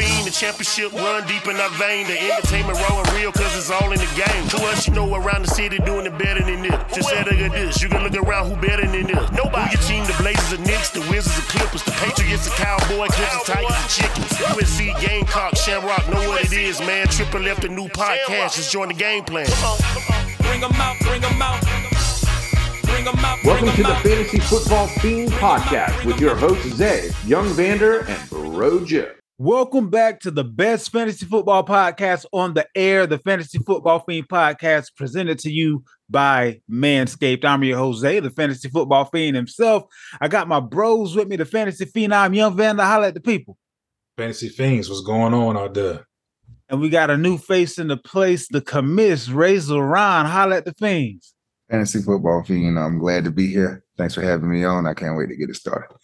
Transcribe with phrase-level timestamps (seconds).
[0.00, 2.06] Fiend, the championship run deep in our vein.
[2.08, 4.42] The entertainment rolling real cause it's all in the game.
[4.56, 6.74] To us, you know around the city doing it better than this.
[6.94, 9.30] Just say look at this, you can look around who better than this.
[9.36, 9.68] Nobody.
[9.68, 13.06] Who your team, the Blazers, the Knicks, the Wizards, the Clippers, the Patriots, the Cowboy,
[13.12, 14.32] Clippers, Tigers, the Chickens.
[14.56, 17.06] USC, Gamecock, Shamrock, know what it is, man.
[17.08, 19.46] Triple left a new podcast, just join the game plan.
[20.40, 21.60] Bring 'em out, bring 'em out.
[22.82, 23.94] Bring 'em out, bring Welcome 'em to the.
[24.08, 29.19] Fantasy Football Fiend Podcast with your hosts Zay, Young Vander, and Bro Joe.
[29.42, 34.28] Welcome back to the best fantasy football podcast on the air, the Fantasy Football Fiend
[34.28, 37.42] podcast, presented to you by Manscaped.
[37.46, 39.84] I'm your Jose, the Fantasy Football Fiend himself.
[40.20, 42.14] I got my bros with me, the Fantasy Fiend.
[42.14, 42.82] I'm Young Vander.
[42.82, 43.56] Holla at the people.
[44.18, 46.06] Fantasy Fiends, what's going on out there?
[46.68, 50.26] And we got a new face in the place, the commiss, Razor Ron.
[50.26, 51.32] Holla at the Fiends.
[51.70, 52.78] Fantasy football fiend.
[52.78, 53.84] I'm glad to be here.
[53.96, 54.86] Thanks for having me on.
[54.86, 55.96] I can't wait to get it started.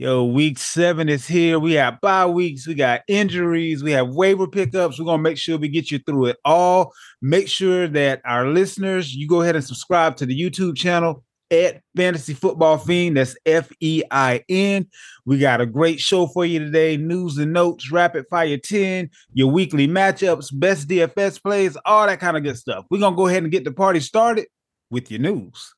[0.00, 1.58] Yo, week seven is here.
[1.58, 4.96] We have bye weeks, we got injuries, we have waiver pickups.
[4.96, 6.92] We're gonna make sure we get you through it all.
[7.20, 11.82] Make sure that our listeners, you go ahead and subscribe to the YouTube channel at
[11.96, 13.16] Fantasy Football Fiend.
[13.16, 14.86] That's F E I N.
[15.26, 16.96] We got a great show for you today.
[16.96, 22.36] News and notes, rapid fire 10, your weekly matchups, best DFS plays, all that kind
[22.36, 22.84] of good stuff.
[22.88, 24.46] We're gonna go ahead and get the party started
[24.92, 25.74] with your news.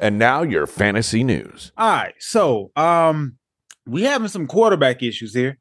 [0.00, 1.72] And now your fantasy news.
[1.76, 3.36] All right, so um,
[3.86, 5.58] we having some quarterback issues here.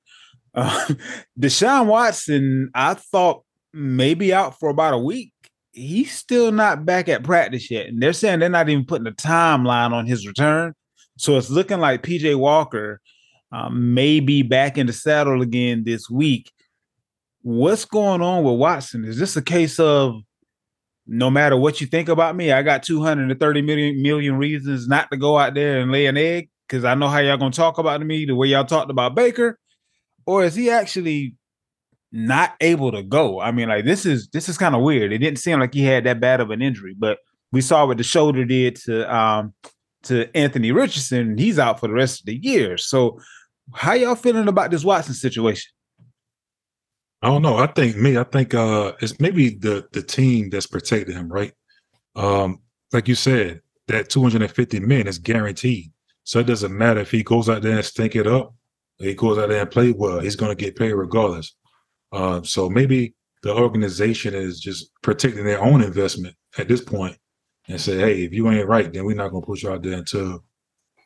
[0.55, 0.93] Uh,
[1.39, 5.33] Deshaun Watson, I thought maybe out for about a week.
[5.71, 9.11] He's still not back at practice yet, and they're saying they're not even putting a
[9.11, 10.73] timeline on his return.
[11.17, 13.01] So it's looking like PJ Walker
[13.51, 16.51] um, may be back in the saddle again this week.
[17.41, 19.03] What's going on with Watson?
[19.03, 20.21] Is this a case of
[21.09, 25.17] no matter what you think about me, I got 230 million million reasons not to
[25.17, 28.01] go out there and lay an egg because I know how y'all gonna talk about
[28.01, 29.57] me the way y'all talked about Baker,
[30.25, 31.35] or is he actually
[32.11, 33.41] not able to go?
[33.41, 35.11] I mean, like this is this is kind of weird.
[35.11, 37.17] It didn't seem like he had that bad of an injury, but
[37.51, 39.53] we saw what the shoulder did to um
[40.03, 42.77] to Anthony Richardson, he's out for the rest of the year.
[42.77, 43.19] So,
[43.73, 45.71] how y'all feeling about this Watson situation?
[47.21, 47.57] I don't know.
[47.57, 51.53] I think me, I think uh it's maybe the the team that's protecting him, right?
[52.15, 52.61] Um,
[52.93, 55.91] like you said, that 250 men is guaranteed.
[56.23, 58.55] So it doesn't matter if he goes out there and stink it up,
[58.99, 61.55] he goes out there and play well, he's gonna get paid regardless.
[62.11, 67.17] Um, so maybe the organization is just protecting their own investment at this point
[67.67, 69.97] and say, hey, if you ain't right, then we're not gonna put you out there
[69.97, 70.43] until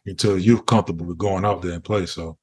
[0.06, 2.06] until you're comfortable with going out there and play.
[2.06, 2.38] So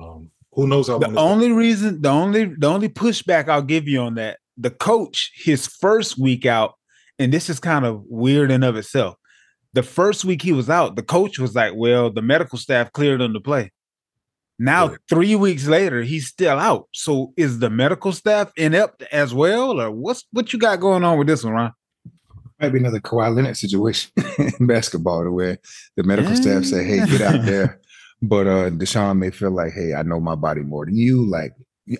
[0.00, 3.86] um who knows how The this- only reason, the only, the only pushback I'll give
[3.88, 6.74] you on that, the coach, his first week out,
[7.18, 9.16] and this is kind of weird in of itself.
[9.72, 13.20] The first week he was out, the coach was like, "Well, the medical staff cleared
[13.20, 13.72] him to play."
[14.56, 14.98] Now, Right.
[15.08, 16.86] three weeks later, he's still out.
[16.92, 21.18] So, is the medical staff inept as well, or what's what you got going on
[21.18, 21.72] with this one, Ron?
[22.60, 24.12] Might be another Kawhi Leonard situation
[24.60, 25.58] in basketball, to where
[25.96, 26.66] the medical staff mm.
[26.66, 27.80] say, "Hey, get out there,"
[28.28, 31.24] but uh Deshaun may feel like, "Hey, I know my body more than you.
[31.24, 31.52] Like,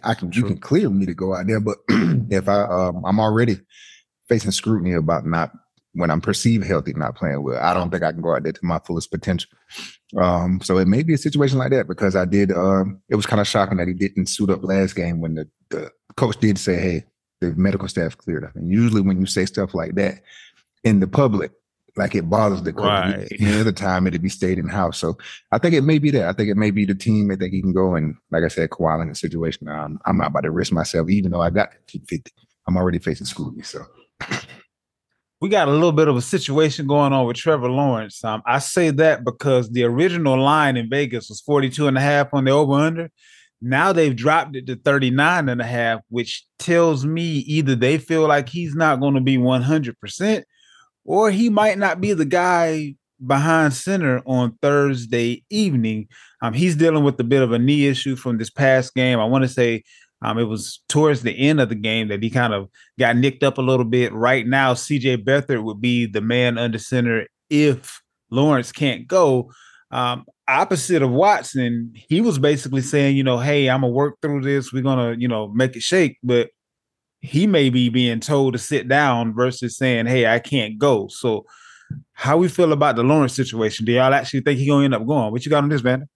[0.02, 3.20] I can, you can clear me to go out there, but if I, um, I'm
[3.20, 3.60] already
[4.28, 5.52] facing scrutiny about not
[5.92, 7.62] when I'm perceived healthy, not playing well.
[7.62, 9.50] I don't think I can go out there to my fullest potential.
[10.16, 12.50] Um, so it may be a situation like that because I did.
[12.50, 15.48] Um, it was kind of shocking that he didn't suit up last game when the,
[15.70, 17.04] the coach did say, "Hey,
[17.40, 20.22] the medical staff cleared up." And usually, when you say stuff like that
[20.82, 21.52] in the public,
[21.96, 22.84] like it bothers the coach.
[22.84, 23.28] Right.
[23.38, 24.98] Any other time, it'd be stayed in house.
[24.98, 25.16] So
[25.52, 26.28] I think it may be that.
[26.28, 27.30] I think it may be the team.
[27.30, 29.68] I think he can go and, like I said, Kawhi in the situation.
[29.68, 32.32] Um, I'm not about to risk myself, even though I got 250.
[32.66, 33.62] I'm already facing scrutiny.
[33.62, 33.84] So
[35.40, 38.24] we got a little bit of a situation going on with Trevor Lawrence.
[38.24, 42.32] Um, I say that because the original line in Vegas was 42 and a half
[42.32, 43.10] on the over under.
[43.60, 48.26] Now they've dropped it to 39 and a half, which tells me either they feel
[48.26, 50.44] like he's not going to be 100%
[51.04, 56.08] or he might not be the guy behind center on Thursday evening.
[56.42, 59.18] Um, he's dealing with a bit of a knee issue from this past game.
[59.18, 59.82] I want to say
[60.22, 62.68] um, it was towards the end of the game that he kind of
[62.98, 64.12] got nicked up a little bit.
[64.12, 69.50] Right now, CJ Beathard would be the man under center if Lawrence can't go.
[69.90, 74.42] Um, opposite of Watson, he was basically saying, you know, hey, I'm gonna work through
[74.42, 74.72] this.
[74.72, 76.18] We're gonna, you know, make it shake.
[76.22, 76.50] But
[77.24, 81.46] he may be being told to sit down versus saying, "Hey, I can't go." So,
[82.12, 83.86] how we feel about the Lawrence situation?
[83.86, 85.32] Do y'all actually think he's gonna end up going?
[85.32, 86.08] What you got on this, man?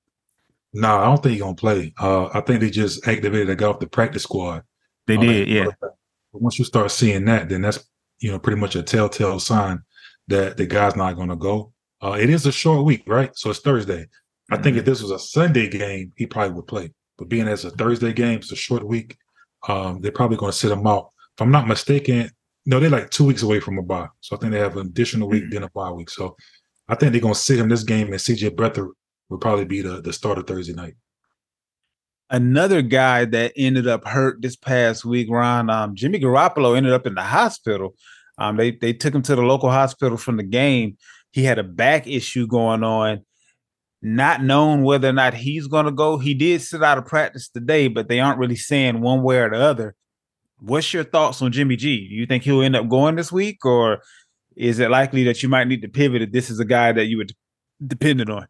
[0.75, 1.94] No, I don't think he's gonna play.
[1.99, 4.62] Uh, I think they just activated a guy off the practice squad.
[5.06, 5.66] They Uh, did, yeah.
[5.81, 5.94] But
[6.32, 7.88] Once you start seeing that, then that's
[8.20, 9.81] you know pretty much a telltale sign
[10.28, 11.72] that the guy's not going to go.
[12.02, 13.31] Uh, it is a short week, right?
[13.34, 14.06] So it's Thursday.
[14.50, 14.78] I think Mm-hmm.
[14.81, 16.93] if this was a Sunday game, he probably would play.
[17.16, 19.16] But being as a Thursday game, it's a short week.
[19.66, 21.10] Um, they're probably going to sit him out.
[21.37, 22.31] If I'm not mistaken,
[22.66, 24.08] no, they're like two weeks away from a bye.
[24.20, 26.10] So I think they have an additional week, then a bye week.
[26.10, 26.37] So
[26.88, 28.90] I think they're going to sit him this game, and CJ Beathard
[29.28, 30.94] will probably be the, the starter Thursday night.
[32.31, 35.70] Another guy that ended up hurt this past week, Ron.
[35.70, 37.94] Um, Jimmy Garoppolo ended up in the hospital.
[38.37, 40.99] Um, they they took him to the local hospital from the game.
[41.32, 43.25] He had a back issue going on.
[44.00, 46.18] Not known whether or not he's going to go.
[46.18, 49.50] He did sit out of practice today, but they aren't really saying one way or
[49.50, 49.96] the other.
[50.60, 52.08] What's your thoughts on Jimmy G?
[52.08, 53.98] Do you think he'll end up going this week, or
[54.56, 57.06] is it likely that you might need to pivot if this is a guy that
[57.06, 57.32] you would
[57.84, 58.46] depend on?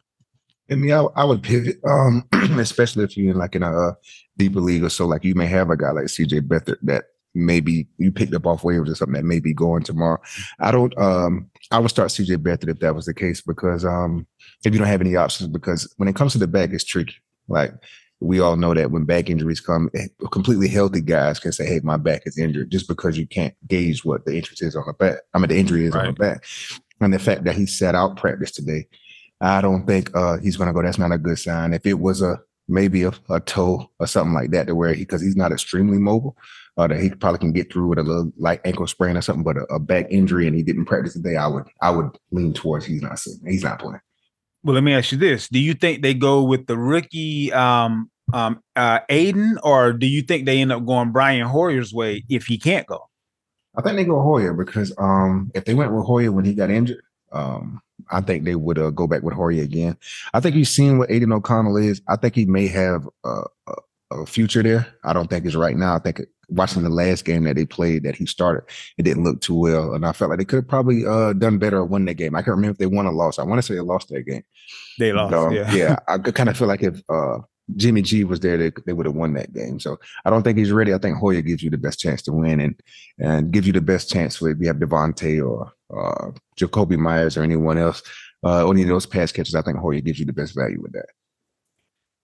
[0.70, 2.26] I mean, I, I would pivot, um,
[2.58, 3.92] especially if you're in like in a uh,
[4.36, 5.06] deeper league or so.
[5.06, 7.04] Like you may have a guy like CJ Beathard that
[7.34, 10.20] maybe you picked up off waivers or something that may be going tomorrow.
[10.60, 10.96] I don't.
[10.98, 14.26] Um, I would start CJ Beathard if that was the case because um,
[14.64, 17.14] if you don't have any options, because when it comes to the back, it's tricky.
[17.48, 17.72] Like
[18.20, 21.80] we all know that when back injuries come, eh, completely healthy guys can say, "Hey,
[21.82, 24.92] my back is injured," just because you can't gauge what the interest is on the
[24.92, 25.18] back.
[25.34, 26.44] I mean, the injury is on the back,
[27.00, 28.86] and the fact that he sat out practice today.
[29.40, 30.82] I don't think uh, he's going to go.
[30.82, 31.72] That's not a good sign.
[31.72, 35.02] If it was a maybe a, a toe or something like that, to where he
[35.02, 36.36] because he's not extremely mobile,
[36.78, 39.44] uh, that he probably can get through with a little like ankle sprain or something.
[39.44, 42.54] But a, a back injury and he didn't practice today, I would I would lean
[42.54, 44.00] towards he's not he's not playing.
[44.62, 48.10] Well, let me ask you this: Do you think they go with the rookie um,
[48.32, 52.46] um, uh, Aidan, or do you think they end up going Brian Hoyer's way if
[52.46, 53.08] he can't go?
[53.76, 56.70] I think they go Hoyer because um, if they went with Hoyer when he got
[56.70, 57.02] injured,
[57.32, 57.80] um,
[58.10, 59.96] I think they would uh, go back with Hoyer again.
[60.34, 62.02] I think you've seen what Aidan O'Connell is.
[62.08, 63.44] I think he may have uh,
[64.10, 64.86] a, future there.
[65.04, 65.94] I don't think it's right now.
[65.94, 68.64] I think watching the last game that they played that he started,
[68.96, 71.58] it didn't look too well, and I felt like they could have probably uh, done
[71.58, 72.34] better or won that game.
[72.34, 73.38] I can't remember if they won or lost.
[73.38, 74.44] I want to say they lost that game.
[74.98, 75.34] They lost.
[75.34, 75.72] Um, yeah.
[75.72, 77.38] yeah, I kind of feel like if uh,
[77.76, 79.78] Jimmy G was there, they, they would have won that game.
[79.78, 80.94] So I don't think he's ready.
[80.94, 82.80] I think Hoyer gives you the best chance to win and
[83.18, 87.36] and give you the best chance for if you have Davante or uh, Jakobi Meyers
[87.36, 88.02] or anyone else,
[88.44, 89.54] uh, any of those pass catches.
[89.54, 91.06] I think Hoyer gives you the best value with that.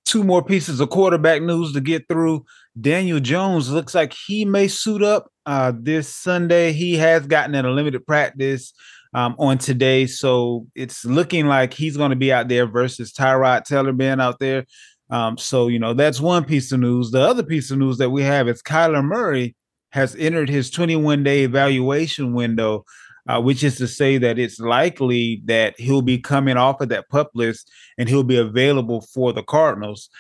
[0.05, 2.45] Two more pieces of quarterback news to get through.
[2.81, 6.73] Daniel Jones looks like he may suit up uh, this Sunday.
[6.73, 8.73] He has gotten in a limited practice
[9.15, 13.65] um, on today, so it's looking like he's going to be out there versus Tyrod
[13.65, 14.67] Taylor being out there.
[15.11, 17.11] Um, so you know that's one piece of news.
[17.11, 19.55] The other piece of news that we have is Kyler Murray
[19.95, 22.85] has entered his 21 day evaluation window,
[23.29, 27.09] uh, which is to say that it's likely that he'll be coming off of that
[27.09, 30.11] pup list and he'll be available for the Cardinals.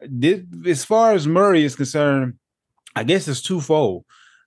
[0.00, 2.34] This, as far as Murray is concerned,
[2.96, 4.04] I guess it's twofold.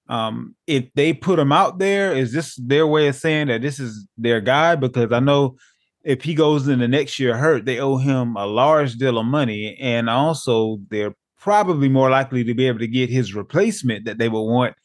[0.10, 3.80] Um, if they put him out there, is this their way of saying that this
[3.80, 4.76] is their guy?
[4.76, 5.56] Because I know
[6.04, 9.26] if he goes in the next year hurt, they owe him a large deal of
[9.26, 14.18] money, and also they're probably more likely to be able to get his replacement that
[14.18, 14.76] they would want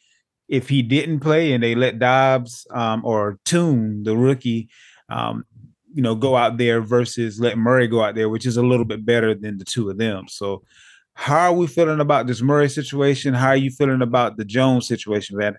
[0.48, 4.68] if he didn't play and they let Dobbs um, or Tune, the rookie,
[5.08, 5.44] um,
[5.92, 8.84] you know, go out there versus let Murray go out there, which is a little
[8.84, 10.26] bit better than the two of them.
[10.28, 10.62] So,
[11.14, 13.34] how are we feeling about this Murray situation?
[13.34, 15.56] How are you feeling about the Jones situation, Van?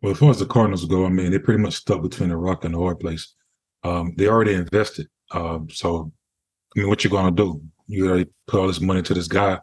[0.00, 2.36] Well, as far as the Cardinals go, I mean, they're pretty much stuck between a
[2.36, 3.34] rock and a hard place.
[3.82, 5.08] Um, they already invested.
[5.32, 6.12] Um, so,
[6.76, 7.60] I mean, what you going to do?
[7.88, 9.58] You already put all this money to this guy.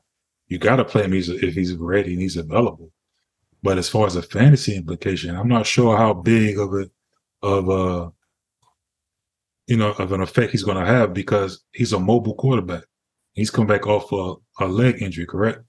[0.47, 2.91] You got to play him if he's ready and he's available.
[3.65, 6.87] But as far as a fantasy implication, I'm not sure how big of a,
[7.41, 8.11] of a,
[9.65, 12.83] you know, of an effect he's going to have because he's a mobile quarterback.
[13.33, 15.59] He's come back off a, a leg injury, correct?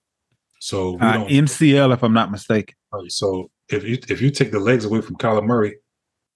[0.60, 2.74] So we Uh, don't, MCL, if I'm not mistaken.
[2.92, 5.76] Right, So if you if you take the legs away from Kyler Murray,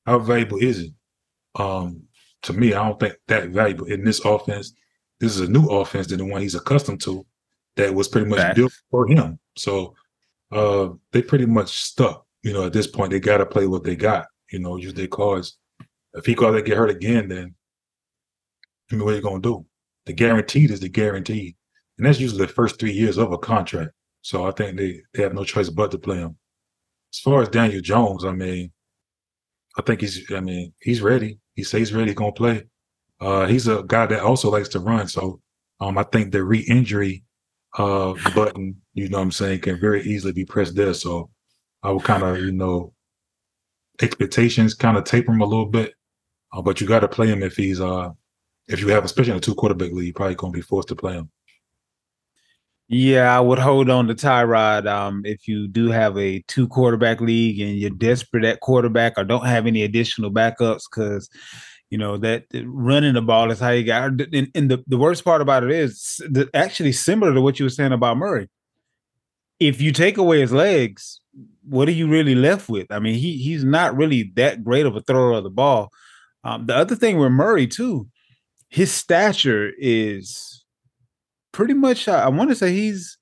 [0.06, 0.92] how valuable is it?
[1.56, 2.04] Um,
[2.42, 4.72] to me, I don't think that valuable in this offense.
[5.20, 7.26] This is a new offense than the one he's accustomed to,
[7.76, 8.56] that was pretty much Facts.
[8.56, 9.38] built for him.
[9.58, 9.94] So
[10.52, 12.26] uh, they pretty much stuck.
[12.42, 14.26] You know, at this point, they got to play what they got.
[14.50, 15.58] You know, use their cards.
[16.14, 17.54] If he go out get hurt again, then
[18.90, 19.64] I mean, what are you gonna do?
[20.06, 21.54] The guaranteed is the guaranteed,
[21.98, 23.92] and that's usually the first three years of a contract.
[24.22, 26.36] So I think they they have no choice but to play him.
[27.12, 28.72] As far as Daniel Jones, I mean,
[29.78, 30.30] I think he's.
[30.32, 31.38] I mean, he's ready.
[31.54, 32.14] He says he's ready.
[32.14, 32.64] Gonna play.
[33.20, 35.06] Uh, he's a guy that also likes to run.
[35.06, 35.40] So
[35.78, 37.22] um, I think the re-injury
[37.76, 40.94] uh, button you know what I'm saying, can very easily be pressed there.
[40.94, 41.30] So
[41.82, 42.92] I would kind of, you know,
[44.02, 45.94] expectations kind of taper him a little bit.
[46.52, 48.10] Uh, but you got to play him if he's uh
[48.66, 50.96] if you have especially in a two quarterback league, probably going to be forced to
[50.96, 51.30] play him.
[52.92, 54.88] Yeah, I would hold on to Tyrod.
[54.88, 59.22] Um, if you do have a two quarterback league and you're desperate at quarterback or
[59.22, 61.28] don't have any additional backups, because
[61.88, 64.20] you know that running the ball is how you got.
[64.32, 67.66] And, and the, the worst part about it is the, actually similar to what you
[67.66, 68.48] were saying about Murray.
[69.60, 71.20] If you take away his legs,
[71.62, 72.90] what are you really left with?
[72.90, 75.90] I mean, he he's not really that great of a thrower of the ball.
[76.42, 78.08] Um, the other thing with Murray too,
[78.68, 80.64] his stature is
[81.52, 82.08] pretty much.
[82.08, 83.18] I want to say he's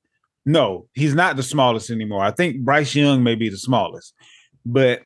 [0.47, 2.23] no, he's not the smallest anymore.
[2.23, 4.15] I think Bryce Young may be the smallest,
[4.65, 5.03] but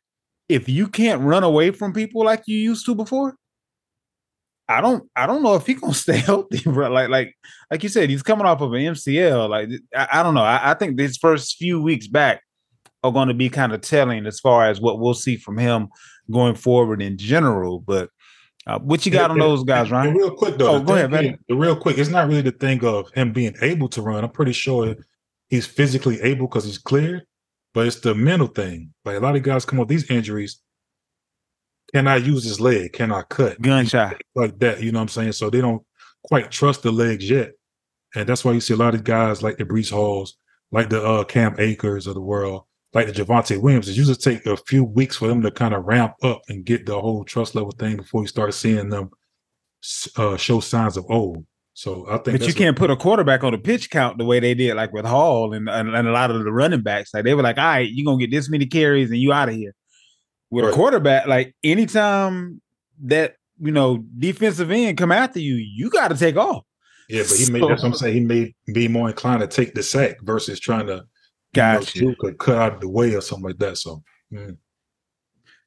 [0.49, 3.37] if you can't run away from people like you used to before,
[4.73, 6.91] I don't I don't know if he gonna stay healthy, bro.
[6.91, 7.37] Like like
[7.71, 9.49] like you said, he's coming off of an MCL.
[9.49, 10.43] Like I, I don't know.
[10.43, 12.43] I, I, think these first few weeks back
[13.05, 15.88] are going to be kind of telling as far as what we'll see from him
[16.31, 17.81] going forward in general.
[17.81, 18.11] But
[18.67, 20.14] uh, what you got on those guys, Ryan?
[20.14, 20.76] Real quick though.
[20.76, 21.38] Oh, go ahead, man.
[21.49, 21.99] The real quick.
[21.99, 24.25] It's not really the thing of him being able to run.
[24.25, 24.95] I'm pretty sure
[25.49, 27.25] he's physically able because he's cleared,
[27.75, 28.95] but it's the mental thing.
[29.05, 30.62] Like a lot of guys come with these injuries
[31.94, 32.92] can I use his leg?
[32.92, 33.61] Can I cut?
[33.61, 34.20] Gunshot.
[34.34, 35.32] Like that, you know what I'm saying?
[35.32, 35.82] So they don't
[36.25, 37.52] quite trust the legs yet.
[38.14, 40.37] And that's why you see a lot of guys like the Breece Halls,
[40.70, 43.88] like the uh, Cam Akers of the world, like the Javonte Williams.
[43.88, 46.87] It usually take a few weeks for them to kind of ramp up and get
[46.87, 49.11] the whole trust level thing before you start seeing them
[50.16, 51.44] uh, show signs of old.
[51.75, 54.40] So I think, but you can't put a quarterback on a pitch count the way
[54.40, 57.14] they did, like with Hall and, and, and a lot of the running backs.
[57.14, 59.49] Like they were like, "All right, you're gonna get this many carries and you out
[59.49, 59.75] of here."
[60.52, 60.73] With right.
[60.73, 62.61] a quarterback, like anytime
[63.04, 66.64] that you know defensive end come after you, you got to take off.
[67.09, 68.14] Yeah, but he so, may that's what I'm saying.
[68.14, 71.04] He may be more inclined to take the sack versus trying to
[71.54, 71.99] gotcha.
[71.99, 73.78] you know, cut out of the way or something like that.
[73.78, 74.56] So mm.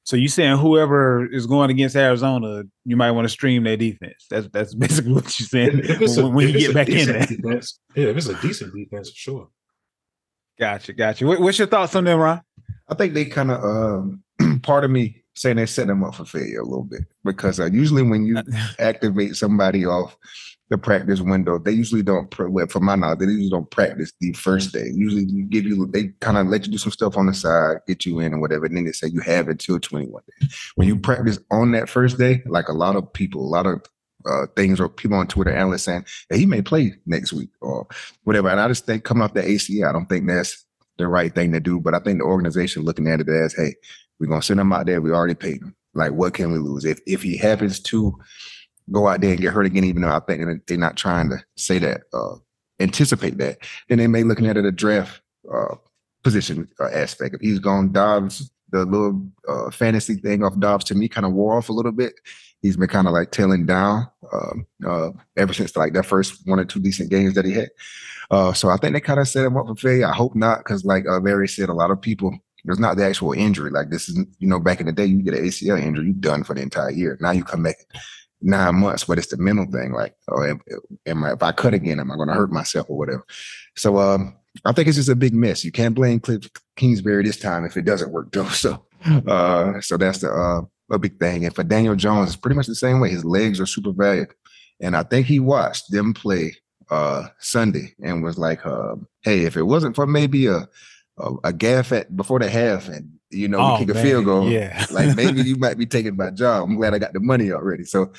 [0.04, 4.28] So you saying whoever is going against Arizona, you might want to stream their defense.
[4.30, 7.08] That's that's basically what you're saying if, if when, a, when you get back in
[7.08, 7.26] there.
[7.26, 9.50] Defense, yeah, if it's a decent defense, for sure.
[10.60, 11.26] Gotcha, gotcha.
[11.26, 12.42] What, what's your thoughts on them, Ron?
[12.88, 14.24] I think they kind of um,
[14.66, 17.66] part of me saying they set them up for failure a little bit because uh,
[17.66, 18.42] usually when you
[18.80, 20.18] activate somebody off
[20.70, 22.34] the practice window, they usually don't.
[22.40, 24.88] Well, for my knowledge, they usually don't practice the first day.
[24.92, 27.78] Usually, you give you they kind of let you do some stuff on the side,
[27.88, 30.72] get you in and whatever, and then they say you have until twenty one days.
[30.74, 33.84] When you practice on that first day, like a lot of people, a lot of
[34.26, 37.86] uh, things or people on Twitter, analysts saying hey, he may play next week or
[38.24, 38.50] whatever.
[38.50, 40.66] And I just think coming off the ACL, I don't think that's
[40.98, 41.80] the right thing to do.
[41.80, 43.76] But I think the organization looking at it as, hey,
[44.20, 45.02] we're gonna send him out there.
[45.02, 45.76] We already paid him.
[45.94, 46.86] Like, what can we lose?
[46.86, 48.18] If if he happens to
[48.92, 51.44] go out there and get hurt again, even though I think they're not trying to
[51.58, 52.36] say that, uh,
[52.80, 55.76] anticipate that, then they may looking at it a draft uh,
[56.24, 57.36] position uh, aspect.
[57.36, 61.34] If he's gone Dobbs, the little uh, fantasy thing off Dobbs to me kind of
[61.34, 62.14] wore off a little bit.
[62.62, 66.60] He's been kind of like tailing down um, uh, ever since like that first one
[66.60, 67.70] or two decent games that he had.
[68.32, 70.08] Uh, so I think they kind of set him up for failure.
[70.08, 73.34] I hope not, because like uh, said, a lot of people it's not the actual
[73.34, 73.72] injury.
[73.72, 76.14] Like this is, you know, back in the day, you get an ACL injury, you're
[76.14, 77.18] done for the entire year.
[77.22, 77.78] Now you come back
[78.42, 79.92] nine months, but it's the mental thing.
[79.92, 80.62] Like, oh, am,
[81.06, 83.26] am I, if I cut again, am I going to hurt myself or whatever?
[83.76, 85.66] So, um, I think it's just a big mess.
[85.66, 88.46] You can't blame Cliff Kingsbury this time if it doesn't work though.
[88.50, 88.86] So,
[89.28, 91.46] uh, so that's the uh, a big thing.
[91.46, 93.10] And for Daniel Jones, it's pretty much the same way.
[93.10, 94.34] His legs are super valuable,
[94.80, 96.56] and I think he watched them play
[96.90, 100.68] uh Sunday and was like, uh, "Hey, if it wasn't for maybe a
[101.18, 103.98] a, a gaff at before the half and you know, oh, kick man.
[103.98, 104.50] a field goal.
[104.50, 104.86] Yeah.
[104.92, 106.64] like maybe you might be taking my job.
[106.64, 107.84] I'm glad I got the money already.
[107.84, 108.12] So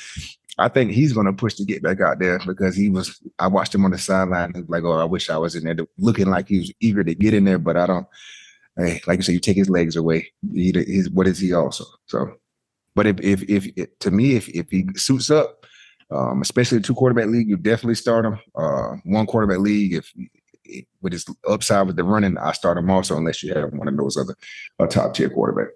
[0.59, 3.21] I think he's going to push to get back out there because he was.
[3.39, 4.65] I watched him on the sideline.
[4.69, 7.35] Like, oh, I wish I was in there, looking like he was eager to get
[7.35, 8.07] in there, but I don't.
[8.77, 10.29] Hey, like you said, you take his legs away.
[10.53, 11.85] He, he's, what is he also?
[12.07, 12.35] So,
[12.95, 13.43] but if if
[13.77, 15.67] if to me, if if he suits up,
[16.11, 18.39] um, especially a two quarterback league, you definitely start him.
[18.55, 20.11] Uh, one quarterback league, if
[21.01, 23.97] with his upside with the running, I start him also unless you have one of
[23.97, 24.37] those other
[24.79, 25.69] uh, top tier quarterback.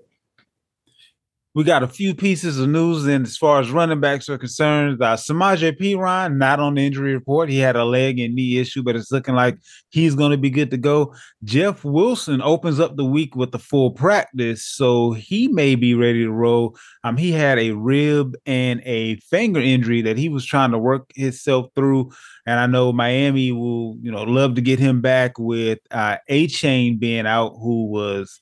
[1.52, 5.02] We got a few pieces of news, and as far as running backs are concerned,
[5.02, 7.48] uh, Samaje Perine not on the injury report.
[7.48, 10.48] He had a leg and knee issue, but it's looking like he's going to be
[10.48, 11.12] good to go.
[11.42, 16.22] Jeff Wilson opens up the week with the full practice, so he may be ready
[16.22, 16.76] to roll.
[17.02, 21.10] Um, he had a rib and a finger injury that he was trying to work
[21.16, 22.12] himself through,
[22.46, 26.98] and I know Miami will, you know, love to get him back with uh, chain
[26.98, 28.40] being out, who was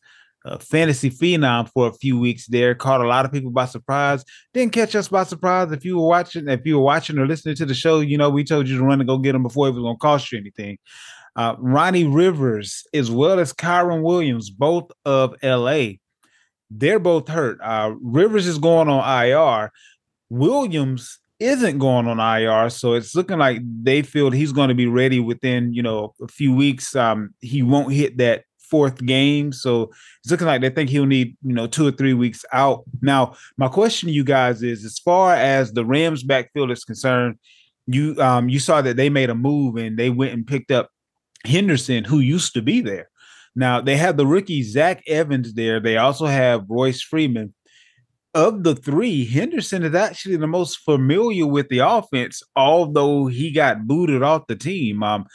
[0.49, 2.75] a fantasy phenom for a few weeks there.
[2.75, 4.25] Caught a lot of people by surprise.
[4.53, 5.73] Didn't catch us by surprise.
[5.73, 8.31] If you were watching, if you were watching or listening to the show, you know
[8.31, 10.33] we told you to run and go get him before it was going to cost
[10.33, 10.79] you anything.
[11.37, 15.91] Uh, Ronnie Rivers, as well as Kyren Williams, both of LA,
[16.71, 17.59] they're both hurt.
[17.63, 19.71] Uh, Rivers is going on IR.
[20.31, 24.87] Williams isn't going on IR, so it's looking like they feel he's going to be
[24.87, 26.97] ready within you know a few weeks.
[26.97, 29.91] Um, he won't hit that fourth game, so
[30.23, 32.85] it's looking like they think he'll need you know two or three weeks out.
[33.03, 37.39] Now, my question to you guys is, as far as the Rams backfield is concerned,
[37.87, 40.91] you um you saw that they made a move and they went and picked up
[41.45, 43.09] Henderson, who used to be there.
[43.57, 45.81] Now they have the rookie Zach Evans there.
[45.81, 47.55] They also have Royce Freeman
[48.35, 53.87] of the three, Henderson is actually the most familiar with the offense, although he got
[53.87, 55.03] booted off the team.
[55.03, 55.27] Um,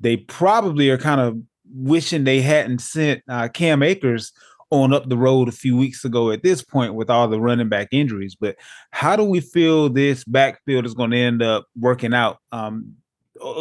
[0.00, 1.38] they probably are kind of
[1.72, 4.32] wishing they hadn't sent uh, Cam Akers
[4.70, 7.68] on up the road a few weeks ago at this point with all the running
[7.68, 8.34] back injuries.
[8.34, 8.56] But
[8.90, 12.94] how do we feel this backfield is going to end up working out um,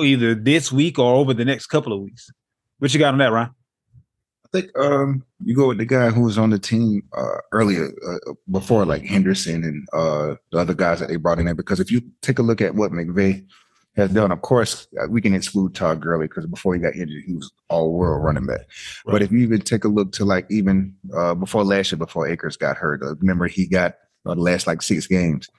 [0.01, 2.29] either this week or over the next couple of weeks?
[2.79, 3.51] What you got on that, Ryan?
[4.45, 7.91] I think um, you go with the guy who was on the team uh, earlier
[8.07, 11.55] uh, before, like Henderson and uh, the other guys that they brought in there.
[11.55, 13.45] Because if you take a look at what McVay
[13.97, 17.23] has done, of course, uh, we can exclude Todd Gurley because before he got injured,
[17.25, 18.59] he was all world running back.
[18.59, 19.13] Right.
[19.13, 22.27] But if you even take a look to like even uh, before last year, before
[22.27, 25.49] Akers got hurt, uh, remember he got the last like six games.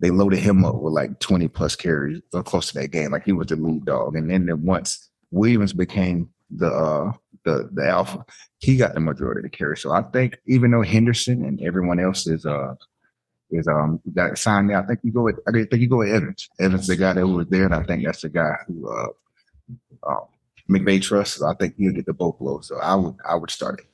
[0.00, 3.12] They loaded him up with like 20 plus carries or close to that game.
[3.12, 4.16] Like he was the lead dog.
[4.16, 7.12] And then once Williams became the uh
[7.44, 8.24] the the alpha,
[8.58, 9.76] he got the majority of the carry.
[9.76, 12.74] So I think even though Henderson and everyone else is uh
[13.54, 16.10] is um that signed there, I think you go with I think you go with
[16.10, 16.48] Evans.
[16.60, 19.08] Evans, the guy that was there, and I think that's the guy who uh
[20.06, 20.24] um,
[20.68, 21.38] McVay trusts.
[21.38, 22.68] So I think he'll get the both blows.
[22.68, 23.86] So I would I would start it.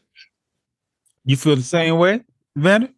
[1.25, 2.23] You feel the same way,
[2.57, 2.91] Vander?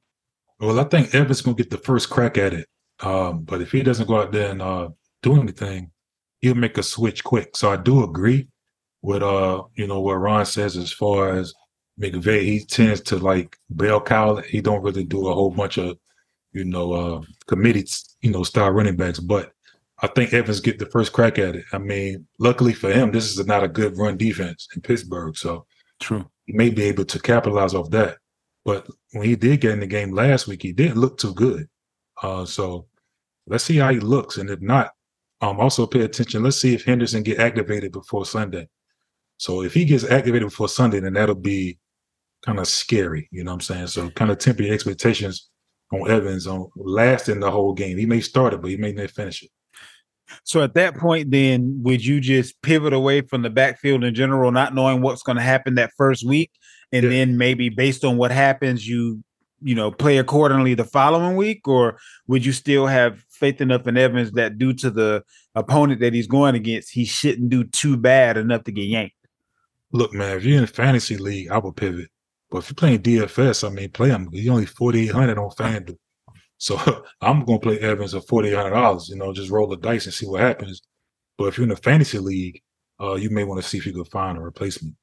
[0.61, 2.69] Well, I think Evans gonna get the first crack at it.
[3.01, 4.91] Um, but if he doesn't go out there and uh,
[5.23, 5.91] do anything,
[6.41, 7.57] he'll make a switch quick.
[7.57, 8.49] So I do agree
[9.03, 11.53] with uh you know what Ron says as far as
[12.01, 14.37] McVay, he tends to like bell cow.
[14.37, 15.99] He don't really do a whole bunch of
[16.53, 19.21] you know uh committees, you know, style running backs.
[19.21, 19.53] But
[20.01, 21.65] I think Evans get the first crack at it.
[21.73, 25.67] I mean, luckily for him, this is not a good run defense in Pittsburgh, so
[26.01, 26.29] true.
[26.47, 28.19] He may be able to capitalize off that.
[28.65, 31.69] But when he did get in the game last week, he didn't look too good.
[32.21, 32.87] Uh, so
[33.47, 34.93] let's see how he looks, and if not,
[35.41, 36.43] um, also pay attention.
[36.43, 38.69] Let's see if Henderson get activated before Sunday.
[39.39, 41.79] So if he gets activated before Sunday, then that'll be
[42.45, 43.29] kind of scary.
[43.33, 43.87] You know what I'm saying?
[43.89, 45.51] So kind of temper your expectations
[45.93, 47.99] on Evans on lasting the whole game.
[47.99, 49.51] He may start it, but he may not finish it.
[50.45, 54.51] So at that point, then would you just pivot away from the backfield in general,
[54.51, 56.51] not knowing what's going to happen that first week,
[56.91, 57.11] and yeah.
[57.11, 59.23] then maybe based on what happens, you
[59.65, 63.97] you know play accordingly the following week, or would you still have faith enough in
[63.97, 65.23] Evans that due to the
[65.55, 69.15] opponent that he's going against, he shouldn't do too bad enough to get yanked?
[69.93, 72.09] look, man, if you're in a fantasy league, I would pivot.
[72.53, 74.29] But if you're playing DFS, I mean, play him.
[74.31, 75.97] He's only forty eight hundred on FanDuel.
[76.59, 76.77] So
[77.23, 79.09] I'm gonna play Evans at forty eight hundred dollars.
[79.09, 80.83] You know, just roll the dice and see what happens.
[81.39, 82.61] But if you're in a fantasy league,
[83.01, 84.95] uh, you may want to see if you can find a replacement.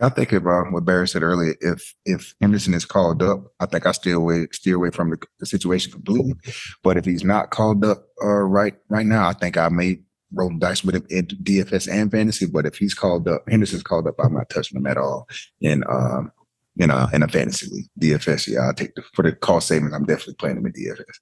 [0.00, 1.54] I think about what Barry said earlier.
[1.60, 5.18] If if Henderson is called up, I think I steer away steer away from the,
[5.40, 6.36] the situation completely.
[6.82, 10.00] But if he's not called up uh, right right now, I think I may
[10.32, 12.46] rolling dice with him in DFS and fantasy.
[12.46, 15.28] But if he's called up, Henderson's called up, I'm not touching him at all.
[15.60, 16.32] In um,
[16.76, 19.92] you know, in a fantasy league, DFS, yeah, I'll take the for the cost savings.
[19.92, 21.20] I'm definitely playing him in DFS.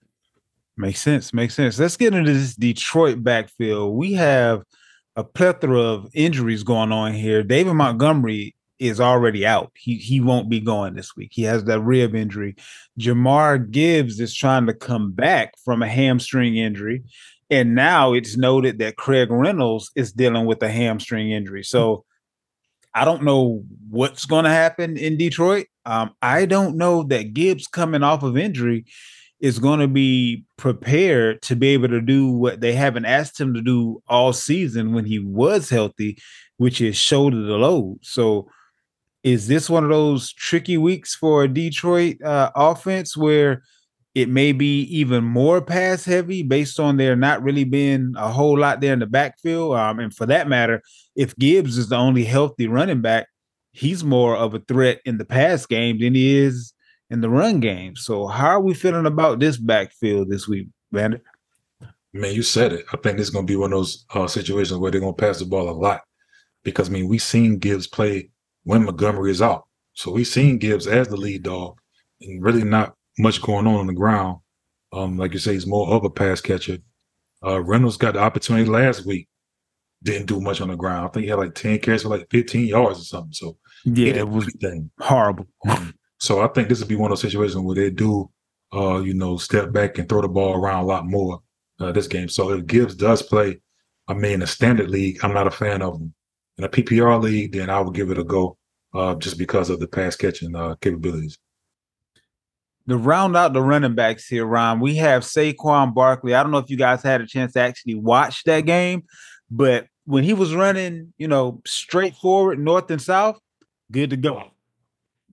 [0.77, 1.35] Makes sense.
[1.35, 1.79] Makes sense.
[1.79, 3.97] Let's get into this Detroit backfield.
[3.97, 4.63] We have
[5.17, 7.43] a plethora of injuries going on here.
[7.43, 9.73] David Montgomery is already out.
[9.77, 11.31] He he won't be going this week.
[11.33, 12.55] He has that rib injury.
[12.99, 17.03] Jahmyr Gibbs is trying to come back from a hamstring injury.
[17.51, 21.65] And now it's noted that Craig Reynolds is dealing with a hamstring injury.
[21.65, 22.05] So
[22.95, 25.67] I don't know what's going to happen in Detroit.
[25.87, 28.85] Um, I don't know that Gibbs coming off of injury
[29.41, 33.55] is going to be prepared to be able to do what they haven't asked him
[33.55, 36.19] to do all season when he was healthy,
[36.57, 37.99] which is shoulder the load.
[38.03, 38.51] So
[39.23, 43.63] is this one of those tricky weeks for Detroit uh, offense where–
[44.19, 48.59] it may be even more pass heavy based on there not really being a whole
[48.59, 49.77] lot there in the backfield.
[49.77, 50.83] Um, and for that matter,
[51.15, 53.29] if Gibbs is the only healthy running back,
[53.71, 56.75] he's more of a threat in the pass game than he is
[57.11, 57.95] in the run game.
[57.95, 61.23] So, how are we feeling about this backfield this week, Vander?
[62.13, 62.87] Man, you said it.
[62.93, 65.15] I think this is going to be one of those uh, situations where they're going
[65.15, 66.01] to pass the ball a lot
[66.65, 68.31] because I mean we've seen Gibbs play
[68.65, 71.79] when Montgomery is out, so we've seen Gibbs as the lead dog
[72.21, 74.39] and really not much going on on the ground.
[74.93, 76.79] Um, like you say, he's more of a pass catcher.
[77.45, 79.29] Uh, Reynolds got the opportunity last week
[80.03, 81.07] didn't do much on the ground.
[81.07, 83.33] I think he had like 10 carries for like 15 yards or something.
[83.33, 84.91] So yeah, it was anything.
[85.01, 85.47] horrible.
[86.21, 88.31] So I think this would be one of those situations where they do,
[88.75, 91.41] uh, you know, step back and throw the ball around a lot more
[91.81, 92.29] uh, this game.
[92.29, 93.61] So if Gibbs does play,
[94.09, 96.15] I mean, a standard league, I'm not a fan of him.
[96.57, 98.59] In a PPR league, then I would give it a go,
[98.95, 101.39] uh, just because of the pass catching uh, capabilities.
[102.89, 106.35] To round out the running backs here, Ron, we have Saquon Barkley.
[106.35, 109.05] I don't know if you guys had a chance to actually watch that game,
[109.51, 113.39] but when he was running, you know, straightforward north and south,
[113.93, 114.45] good to go.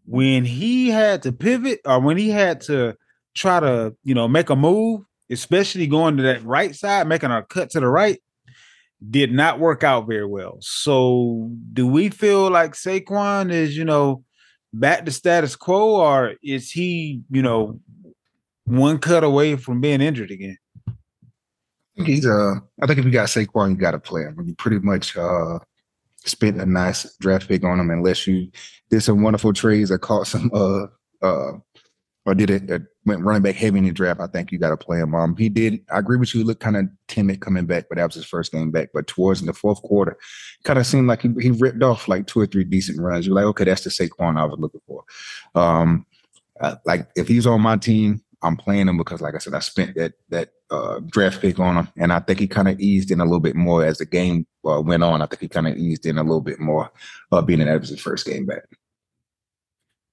[0.06, 2.96] When he had to pivot or when he had to
[3.36, 7.41] try to, you know, make a move, especially going to that right side, making a
[7.41, 8.22] cut to the right,
[9.10, 10.58] did not work out very well.
[10.60, 14.25] So, do we feel like Saquon is, you know,
[14.80, 17.80] back to status quo, or is he, you know,
[18.66, 20.58] one cut away from being injured again?
[21.96, 24.36] He's uh I think if you got Saquon, you gotta play him.
[24.46, 25.60] You pretty much uh
[26.26, 28.52] spent a nice draft pick on him unless you
[28.90, 30.88] did some wonderful trades or caught some uh
[31.22, 31.54] uh
[32.26, 34.20] or did it went running back heavy in the draft.
[34.20, 35.13] I think you got to play him.
[35.13, 35.80] Um, he did.
[35.91, 36.41] I agree with you.
[36.41, 38.89] He looked kind of timid coming back, but that was his first game back.
[38.94, 40.18] But towards the fourth quarter,
[40.63, 43.26] kind of seemed like he, he ripped off like two or three decent runs.
[43.26, 45.04] You're like, okay, that's the Saquon I was looking for.
[45.54, 46.06] Um,
[46.86, 49.96] like if he's on my team, I'm playing him because, like I said, I spent
[49.96, 53.20] that that uh, draft pick on him, and I think he kind of eased in
[53.20, 55.22] a little bit more as the game uh, went on.
[55.22, 56.91] I think he kind of eased in a little bit more,
[57.32, 58.63] uh, being was his first game back.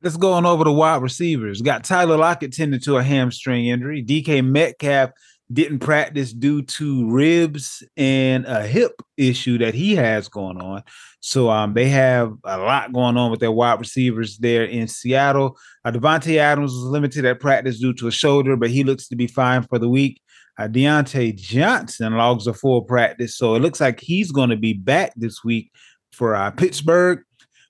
[0.03, 1.63] Let's go on over to wide receivers.
[1.63, 4.03] Got Tyler Lockett tended to a hamstring injury.
[4.03, 5.11] DK Metcalf
[5.53, 10.83] didn't practice due to ribs and a hip issue that he has going on.
[11.21, 15.57] So um, they have a lot going on with their wide receivers there in Seattle.
[15.85, 19.17] Uh, Davante Adams was limited at practice due to a shoulder, but he looks to
[19.17, 20.21] be fine for the week.
[20.59, 24.73] Uh, Diontae Johnson logs a full practice, so it looks like he's going to be
[24.73, 25.71] back this week
[26.13, 27.21] for uh, Pittsburgh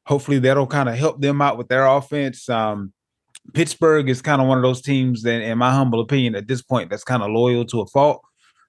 [0.06, 2.48] hopefully that'll kind of help them out with their offense.
[2.48, 2.92] Um,
[3.54, 6.62] Pittsburgh is kind of one of those teams that, in my humble opinion, at this
[6.62, 8.22] point, that's kind of loyal to a fault.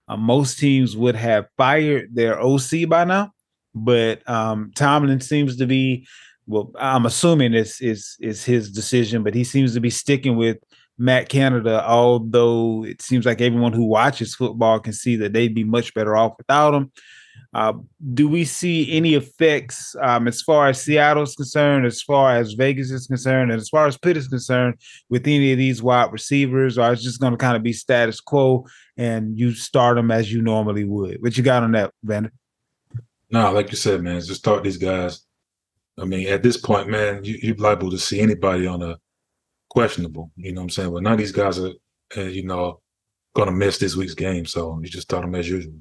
[0.08, 3.32] Uh, most teams would have fired their OC by now,
[3.74, 6.08] but um, Tomlin seems to be.
[6.46, 10.58] Well, I'm assuming it's is is his decision, but he seems to be sticking with
[10.98, 11.88] Matt Canada.
[11.88, 16.17] Although it seems like everyone who watches football can see that they'd be much better
[16.17, 16.91] off without him.
[17.54, 17.74] Uh,
[18.13, 22.54] do we see any effects um, as far as Seattle is concerned, as far as
[22.54, 24.76] Vegas is concerned, and as far as Pitt is concerned
[25.10, 28.20] with any of these wide receivers, or it's just going to kind of be status
[28.20, 28.66] quo
[28.98, 31.22] and you start them as you normally would?
[31.22, 32.32] What you got on that, Vander?
[33.30, 35.26] No, like you said, man, just start these guys.
[36.00, 38.98] I mean, at this point, man, you, you're liable to see anybody on a
[39.70, 40.32] questionable.
[40.36, 40.94] You know what I'm saying?
[40.94, 41.72] But none of these guys are,
[42.18, 42.82] uh, you know,
[43.36, 44.46] going to miss this week's game.
[44.46, 45.74] So you just start them as usual.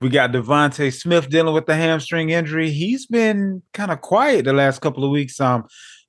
[0.00, 2.70] We got DeVonta Smith dealing with the hamstring injury.
[2.70, 5.38] He's been kind of quiet the last couple of weeks.
[5.38, 5.64] Um,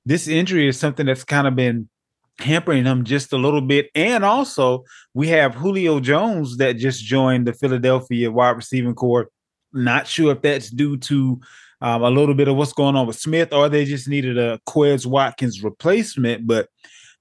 [0.06, 1.90] this injury is something that's kind of been
[2.38, 3.90] hampering him just a little bit.
[3.94, 9.28] And also, we have Julio Jones that just joined the Philadelphia wide receiving corps.
[9.74, 11.40] Not sure if that's due to
[11.82, 14.58] um, a little bit of what's going on with Smith, or they just needed a
[14.66, 16.46] Quez Watkins replacement.
[16.46, 16.68] But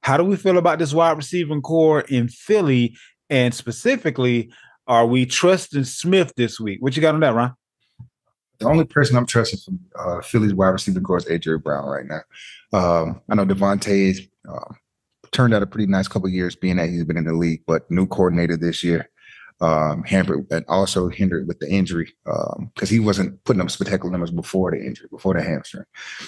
[0.03, 2.95] how do we feel about this wide receiving corps in Philly?
[3.29, 4.51] And specifically,
[4.91, 6.81] are we trusting Smith this week?
[6.81, 7.55] What you got on that, Ron?
[8.59, 12.05] The only person I'm trusting from uh, Philly's wide receiver core is AJ Brown right
[12.05, 12.19] now.
[12.77, 14.73] Um, I know DeVonta uh,
[15.31, 17.89] turned out a pretty nice couple years being that he's been in the league, but
[17.89, 19.09] new coordinator this year
[19.61, 24.11] um, hampered and also hindered with the injury because um, he wasn't putting up spectacular
[24.11, 25.85] numbers before the injury, before the hamstring.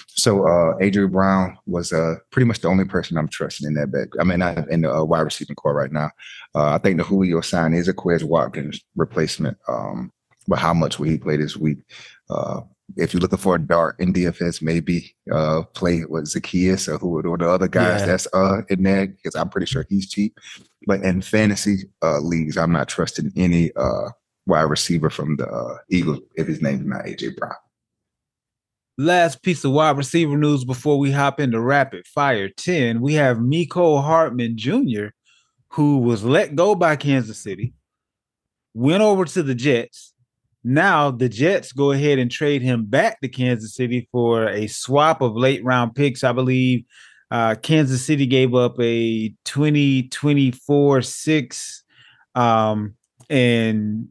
[0.07, 3.91] So uh, Adrian Brown was uh, pretty much the only person I'm trusting in that
[3.91, 4.09] back.
[4.19, 6.11] I mean, not in the uh, wide receiving core right now.
[6.53, 9.57] Uh, I think the Julio sign is a Quez Watkins replacement.
[9.67, 10.11] Um,
[10.47, 11.79] but how much will he play this week?
[12.97, 17.21] If you're looking for a dart in DFS, maybe uh, play with Zacchaeus or who
[17.21, 18.05] or the other guys yeah.
[18.05, 20.37] that's uh, in there because I'm pretty sure he's cheap.
[20.85, 24.09] But in fantasy uh, leagues, I'm not trusting any uh,
[24.45, 27.55] wide receiver from the uh, Eagles if his name's not AJ Brown.
[28.97, 33.01] Last piece of wide receiver news before we hop into rapid fire 10.
[33.01, 35.07] We have Mecole Hardman Jr.,
[35.69, 37.73] who was let go by Kansas City,
[38.75, 40.12] went over to the Jets,
[40.63, 45.21] now the Jets go ahead and trade him back to Kansas City for a swap
[45.21, 46.23] of late round picks.
[46.23, 46.85] I believe
[47.31, 51.83] uh, Kansas City gave up a 2024 6
[52.35, 52.95] um,
[53.29, 54.09] and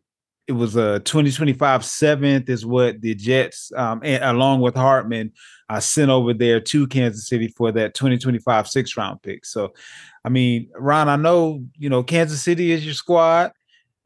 [0.49, 5.33] it was a 2025 seventh is what the Jets, um, and, along with Hardman
[5.69, 9.45] uh, sent over there to Kansas City for that 2025 six round pick.
[9.45, 9.73] So,
[10.25, 13.53] I mean, Ron, I know you know Kansas City is your squad,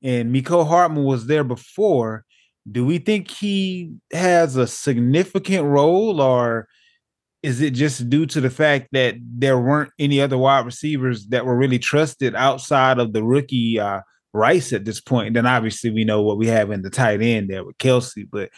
[0.02, 2.25] and Mecole Hardman was there before.
[2.70, 6.68] Do we think he has a significant role or
[7.42, 11.46] is it just due to the fact that there weren't any other wide receivers that
[11.46, 14.00] were really trusted outside of the rookie uh,
[14.32, 15.28] Rice at this point?
[15.28, 18.26] And then obviously we know what we have in the tight end there with Kelce.
[18.30, 18.50] But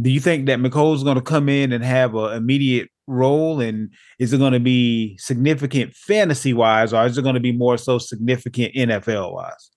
[0.00, 3.60] do you think that Mecole's going to come in and have an immediate role?
[3.60, 7.52] And is it going to be significant fantasy wise, or is it going to be
[7.52, 9.70] more so significant NFL wise?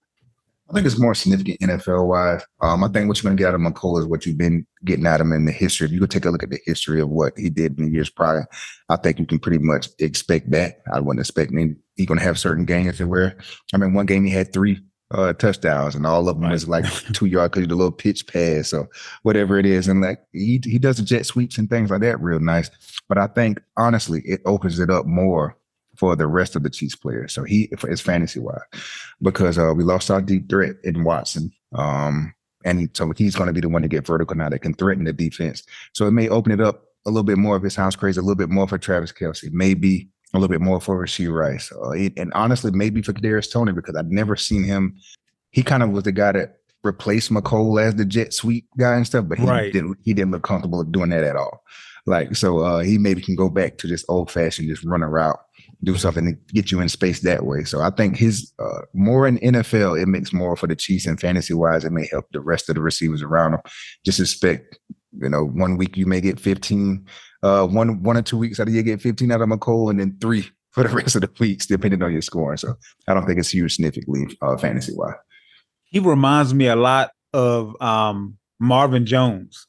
[0.69, 2.43] I think it's more significant NFL wise.
[2.61, 4.67] Um, I think what you're going to get out of Mecole is what you've been
[4.85, 5.87] getting out of him in the history.
[5.87, 7.91] If you could take a look at the history of what he did in the
[7.91, 8.45] years prior,
[8.87, 10.81] I think you can pretty much expect that.
[10.93, 13.35] I wouldn't expect any, he's going to have certain games where,
[13.73, 14.79] I mean, one game he had three
[15.11, 16.51] uh, touchdowns, and all of them right.
[16.51, 18.87] was like two yard because you the little pitch pass or
[19.23, 22.21] whatever it is, and like he he does the jet sweeps and things like that
[22.21, 22.69] real nice.
[23.07, 25.57] But I think honestly, it opens it up more
[25.99, 27.33] for the rest of the Chiefs players.
[27.33, 28.61] So he is fantasy wise
[29.21, 31.51] because uh, we lost our deep threat in Watson.
[31.73, 32.33] Um,
[32.63, 34.73] and he, so he's going to be the one to get vertical now that can
[34.73, 35.63] threaten the defense.
[35.91, 38.21] So it may open it up a little bit more if it sounds crazy, a
[38.21, 41.91] little bit more for Travis Kelce, maybe a little bit more for Rashee Rice, uh,
[41.91, 44.95] it, and honestly, maybe for Kadarius Toney because I've never seen him.
[45.51, 49.05] He kind of was the guy that replaced Mecole as the jet sweep guy and
[49.05, 49.73] stuff, but he right.
[49.73, 49.97] didn't.
[50.03, 51.63] He didn't look comfortable doing that at all.
[52.05, 55.09] Like so, uh, he maybe can go back to this old fashioned, just run a
[55.09, 55.39] route
[55.83, 57.63] do something to get you in space that way.
[57.63, 61.19] So I think his uh, more in NFL, it makes more for the Chiefs and
[61.19, 61.85] fantasy wise.
[61.85, 63.61] It may help the rest of the receivers around them.
[64.05, 64.77] Just expect,
[65.17, 67.05] you know, one week you may get 15,
[67.43, 69.99] uh, one one or two weeks out of you get 15 out of Mecole, and
[69.99, 72.57] then three for the rest of the weeks, depending on your scoring.
[72.57, 72.75] So
[73.07, 75.15] I don't think it's huge significantly uh, fantasy wise.
[75.85, 79.65] He reminds me a lot of um, Marvin Jones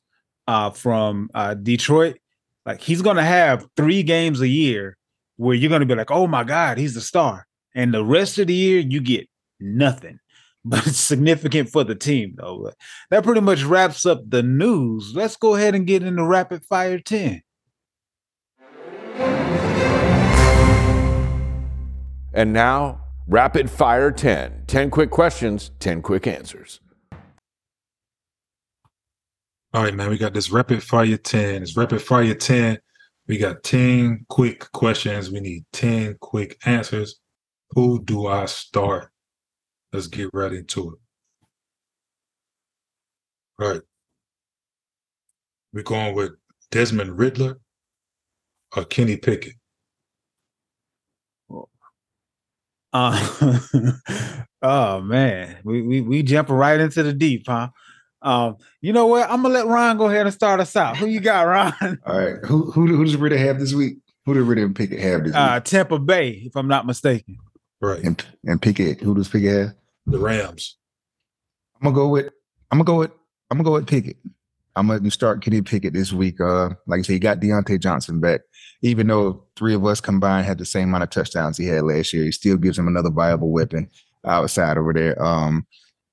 [0.46, 2.18] uh, from uh, Detroit.
[2.66, 4.98] Like he's going to have three games a year
[5.40, 7.46] where you're going to be like, oh my God, he's the star.
[7.74, 9.26] And the rest of the year, you get
[9.58, 10.18] nothing.
[10.62, 12.64] But it's significant for the team, though.
[12.64, 12.74] But
[13.08, 15.12] that pretty much wraps up the news.
[15.14, 17.40] Let's go ahead and get into rapid fire 10.
[22.34, 24.64] And now, rapid fire 10.
[24.66, 26.80] 10 quick questions, 10 quick answers.
[29.72, 31.62] All right, man, we got this rapid fire 10.
[31.62, 32.80] It's rapid fire 10
[33.30, 35.30] we got 10 quick questions.
[35.30, 37.20] We need 10 quick answers.
[37.70, 39.12] Who do I start?
[39.92, 40.98] Let's get right into it.
[43.62, 43.82] All right.
[45.72, 46.32] We're going with
[46.72, 47.60] Desmond Ridder
[48.76, 49.54] or Kenny Pickett.
[52.92, 53.60] Uh,
[54.62, 57.68] oh man, we, we we jumping right into the deep, huh?
[58.22, 59.30] Um, you know what?
[59.30, 60.96] I'm gonna let Ron go ahead and start us out.
[60.96, 61.98] Who you got, Ron?
[62.06, 62.36] All right.
[62.44, 63.98] Who who who does Ridder have this week?
[64.26, 65.64] Who did Ridder and Pickett have this uh, week?
[65.64, 67.38] Tampa Bay, if I'm not mistaken.
[67.80, 68.02] Right.
[68.02, 69.74] And and Pickett, who does Pickett have?
[70.06, 70.76] The Rams.
[71.76, 72.26] I'm gonna go with
[72.70, 73.10] I'm gonna go with
[73.50, 74.16] I'm gonna go with Pickett.
[74.76, 76.40] I'm gonna start Kenny Pickett this week.
[76.40, 78.42] Uh, like I said, he got Diontae Johnson back.
[78.82, 82.12] Even though three of us combined had the same amount of touchdowns he had last
[82.12, 83.90] year, he still gives him another viable weapon
[84.24, 85.22] outside over there.
[85.22, 85.66] Um,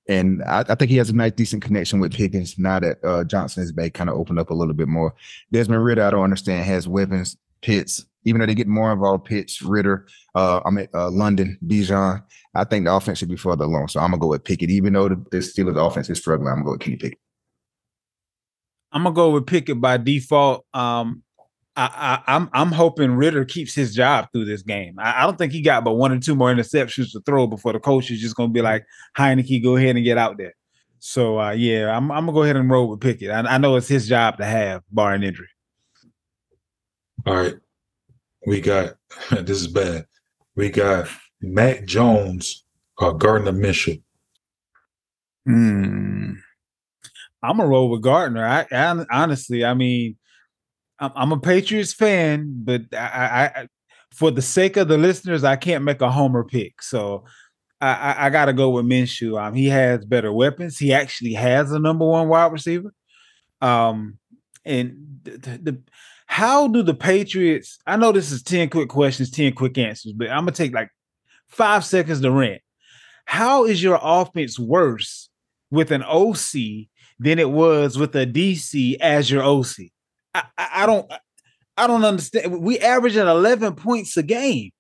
[0.09, 3.23] and I, I, think he has a nice, decent connection with Pickens now that uh,
[3.23, 5.13] Johnson kind of opened up a little bit more.
[5.51, 9.61] Desmond Ridder, I don't understand, has weapons, Pitts, even though they get more involved, Pitts,
[9.61, 12.23] Ridder, uh, I'm at uh, London, Bijan.
[12.53, 13.87] I think the offense should be further along.
[13.89, 14.69] So I'm to go with Pickett.
[14.69, 17.19] Even though the, the Steelers offense is struggling, I'm to go with Kenny Pickett.
[18.91, 20.65] I'm to go with Pickett by default.
[20.73, 21.23] Um,
[21.77, 24.97] I, I, am I'm, I'm hoping Ridder keeps his job through this game.
[24.97, 27.71] I, I, don't think he got but one or two more interceptions to throw before
[27.71, 28.83] the coach is just going to be like
[29.15, 30.55] Heinicke, go ahead and get out there.
[30.99, 33.29] So uh, yeah, I'm, I'm gonna go ahead and roll with Pickett.
[33.29, 35.47] I, I know it's his job to have, barring injury.
[37.25, 37.55] All right,
[38.45, 38.95] we got
[39.29, 40.07] this is bad.
[40.55, 41.07] We got
[41.41, 42.65] Mac Jones
[42.97, 44.01] or Gardner Minshew.
[45.45, 46.33] Hmm.
[47.43, 48.45] I'm gonna roll with Gardner.
[48.45, 50.17] I, I honestly, I mean,
[50.99, 53.67] I'm a Patriots fan, but I, I,
[54.11, 56.81] for the sake of the listeners, I can't make a homer pick.
[56.81, 57.25] So
[57.79, 59.39] I, I, got to go with Minshew.
[59.39, 60.79] Um, he has better weapons.
[60.79, 62.91] He actually has a number one wide receiver.
[63.61, 64.17] Um,
[64.65, 65.81] and the, the
[66.25, 67.79] how do the Patriots?
[67.85, 70.89] I know this is ten quick questions, ten quick answers, but I'm gonna take like
[71.47, 72.61] five seconds to rant.
[73.25, 75.29] How is your offense worse
[75.71, 76.87] with an OC
[77.19, 79.91] than it was with a DC as your OC?
[80.57, 81.11] I, I don't
[81.77, 82.61] I don't understand.
[82.61, 84.71] We average at 11 points a game.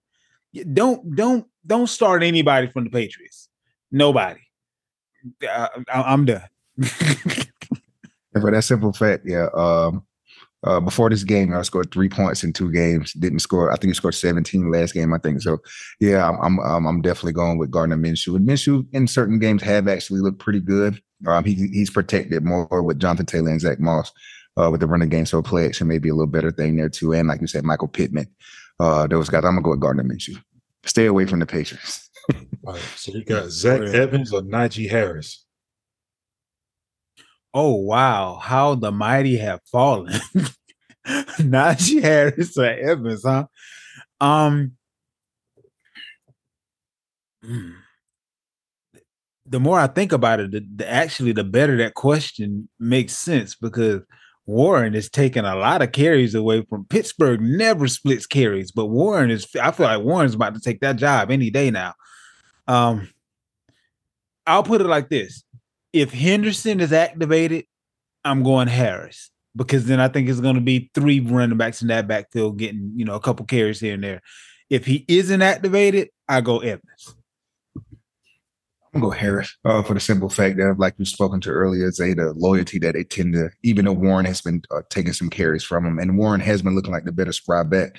[0.73, 3.49] Don't don't don't start anybody from the Patriots.
[3.91, 4.39] Nobody.
[5.43, 6.43] I, am done.
[6.81, 9.47] for that simple fact, yeah.
[9.53, 10.03] Um,
[10.63, 13.13] uh, before this game, I scored three points in two games.
[13.13, 13.71] Didn't score.
[13.71, 15.13] I think he scored 17 last game.
[15.13, 15.59] I think so.
[15.99, 18.35] Yeah, I'm I'm, I'm definitely going with Gardner Minshew.
[18.35, 21.01] And Minshew in certain games have actually looked pretty good.
[21.27, 24.11] Um, he he's protected more with Jonathan Taylor and Zach Moss
[24.57, 26.89] uh, with the running game, so play action may be a little better thing there
[26.89, 27.13] too.
[27.13, 28.27] And like you said, Michael Pittman,
[28.79, 29.43] uh, those guys.
[29.45, 30.41] I'm gonna go with Gardner Minshew.
[30.85, 32.09] Stay away from the Patriots.
[32.65, 35.45] All right, so we got Zach Evans or Najee Harris.
[37.53, 40.13] Oh wow, how the mighty have fallen.
[41.07, 43.45] Najee Harris or Evans, huh?
[44.19, 44.73] Um
[47.43, 47.69] hmm.
[49.45, 53.55] the more I think about it, the, the, actually the better that question makes sense
[53.55, 54.01] because
[54.47, 57.41] Warren is taking a lot of carries away from Pittsburgh.
[57.41, 59.45] Never splits carries, but Warren is.
[59.61, 61.93] I feel like Warren's about to take that job any day now.
[62.65, 63.09] Um,
[64.47, 65.43] I'll put it like this:
[65.91, 67.65] if Henderson is activated,
[68.23, 71.89] I'm going Harris because then I think it's going to be three running backs in
[71.89, 74.21] that backfield getting you know a couple carries here and there.
[74.69, 77.16] If he isn't activated, I go Evans.
[78.99, 82.13] Gonna go Harris uh, for the simple fact that, like you've spoken to earlier, Zay,
[82.13, 85.63] the loyalty that they tend to, even though Warren has been uh, taking some carries
[85.63, 87.95] from him, and Warren has been looking like the better spry bet.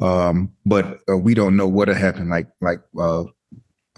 [0.00, 2.28] Um, but uh, we don't know what will happen.
[2.28, 3.24] Like like uh,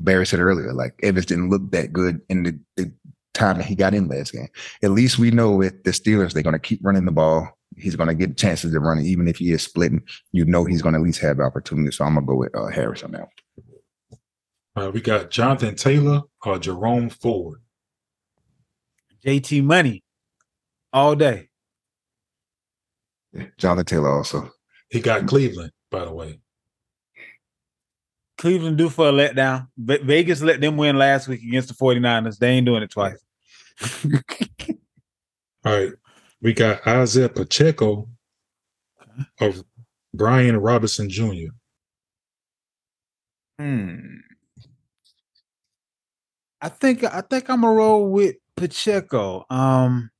[0.00, 2.92] Barry said earlier, like Evans didn't look that good in the, the
[3.34, 4.48] time that he got in last game.
[4.82, 7.48] At least we know with the Steelers, they're going to keep running the ball.
[7.76, 10.02] He's going to get chances to run it, even if he is splitting.
[10.32, 11.90] You know he's going to at least have the opportunity.
[11.90, 13.28] So I'm going to go with uh, Harris on that.
[14.74, 17.60] Uh, we got Jonathan Taylor or Jerome Ford.
[19.24, 20.02] JT Money
[20.92, 21.48] all day.
[23.32, 24.50] Yeah, Jonathan Taylor also.
[24.88, 26.38] He got Cleveland, by the way.
[28.38, 29.68] Cleveland due for a letdown.
[29.78, 32.38] Vegas let them win last week against the 49ers.
[32.38, 33.22] They ain't doing it twice.
[35.64, 35.92] All right.
[36.40, 38.08] We got Isaiah Pacheco
[39.40, 39.62] of
[40.12, 41.52] Brian Robinson Jr.
[43.60, 44.16] Hmm.
[46.62, 49.44] I think I think I'm gonna roll with Pacheco.
[49.50, 50.10] Um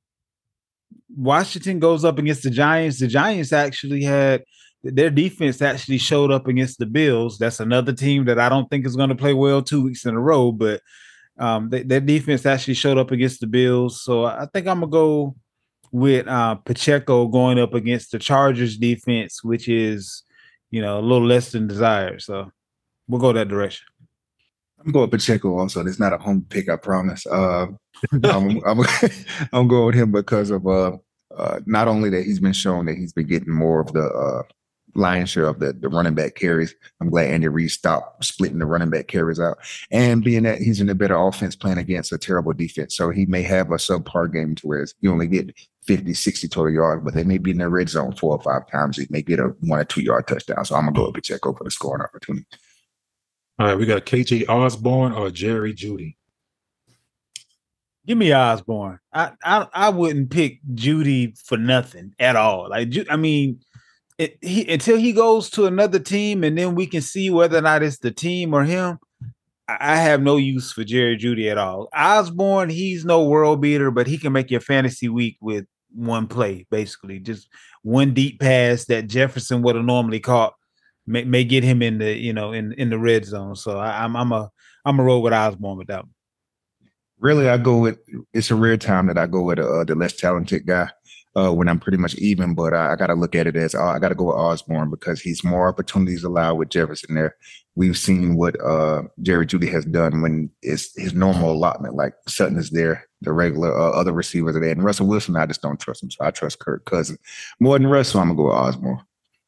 [1.15, 2.99] Washington goes up against the Giants.
[2.99, 4.43] The Giants actually had
[4.83, 7.37] their defense actually showed up against the Bills.
[7.37, 10.13] That's another team that I don't think is going to play well two weeks in
[10.13, 10.81] a row, but
[11.39, 14.03] um, they, their defense actually showed up against the Bills.
[14.03, 15.35] So I think I'm gonna go
[15.91, 20.23] with uh, Pacheco going up against the Chargers defense, which is
[20.69, 22.21] you know a little less than desired.
[22.21, 22.51] So
[23.07, 23.87] we'll go that direction.
[24.85, 25.85] I'm going Pacheco also.
[25.85, 27.25] It's not a home pick, I promise.
[27.25, 27.67] Uh,
[28.23, 28.85] I'm, I'm,
[29.53, 30.97] I'm going with him because of uh,
[31.37, 34.43] uh, not only that he's been shown that he's been getting more of the uh,
[34.95, 36.75] lion's share of the, the running back carries.
[37.01, 39.57] I'm glad Andy Reid stopped splitting the running back carries out.
[39.91, 42.95] And being that he's in a better offense playing against a terrible defense.
[42.95, 46.71] So he may have a subpar game to where you only get 50, 60 total
[46.71, 48.97] yards, but they may be in the red zone four or five times.
[48.97, 50.63] He may get a one or two yard touchdown.
[50.65, 52.45] So I'm going to go with Pacheco for the scoring opportunity.
[53.59, 56.15] All right, we got KJ Osborn or Jerry Jeudy.
[58.05, 58.99] Give me Osborn.
[59.13, 62.69] I, I I wouldn't pick Jeudy for nothing at all.
[62.69, 63.61] Like I mean,
[64.17, 67.61] it, he, until he goes to another team and then we can see whether or
[67.61, 68.99] not it's the team or him.
[69.67, 71.87] I have no use for Jerry Jeudy at all.
[71.95, 76.65] Osborn, he's no world beater, but he can make your fantasy week with one play,
[76.69, 77.19] basically.
[77.19, 77.47] Just
[77.81, 80.53] one deep pass that Jefferson would have normally caught
[81.05, 83.55] may, may get him in the, you know, in, in the red zone.
[83.55, 84.51] So I, am I'm, I'm a
[84.85, 86.13] I'm a roll with Osborn with that one.
[87.19, 87.99] Really, I go with
[88.33, 90.89] it's a rare time that I go with uh, the less talented guy
[91.35, 92.53] uh, when I'm pretty much even.
[92.53, 94.35] But I, I got to look at it as uh, I got to go with
[94.35, 97.35] Osborn because he's more opportunities allowed with Jefferson there.
[97.75, 101.95] We've seen what uh, Jerry Jeudy has done when it's his normal allotment.
[101.95, 105.37] Like Sutton is there, the regular uh, other receivers are there, and Russell Wilson.
[105.37, 107.17] I just don't trust him, so I trust Kirk Cousin
[107.59, 108.19] more than Russell.
[108.19, 108.99] I'm gonna go with Osborn.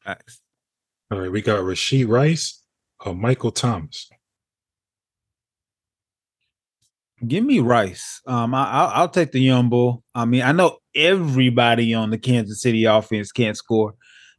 [0.06, 0.40] Nice.
[1.10, 2.62] All right, we got Rashee Rice
[3.04, 4.10] or Michael Thomas.
[7.26, 8.20] Give me Rice.
[8.26, 10.02] Um, I, will take the young bull.
[10.14, 13.94] I mean, I know everybody on the Kansas City offense can't score,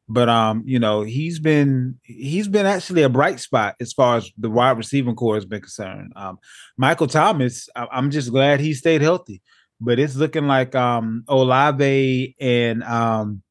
[0.09, 4.29] but um, you know, he's been he's been actually a bright spot as far as
[4.37, 6.11] the wide receiving corps has been concerned.
[6.17, 6.37] Um,
[6.77, 9.41] Michael Thomas, I, am just glad he stayed healthy,
[9.79, 13.41] but it's looking like um Olave and um,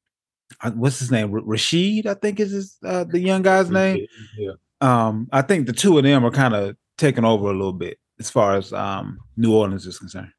[0.75, 4.07] what's his name, Rashid, I think is his, uh, the young guy's name.
[4.39, 4.53] Yeah.
[4.81, 7.99] Um, I think the two of them are kind of taking over a little bit
[8.19, 10.31] as far as um, New Orleans is concerned.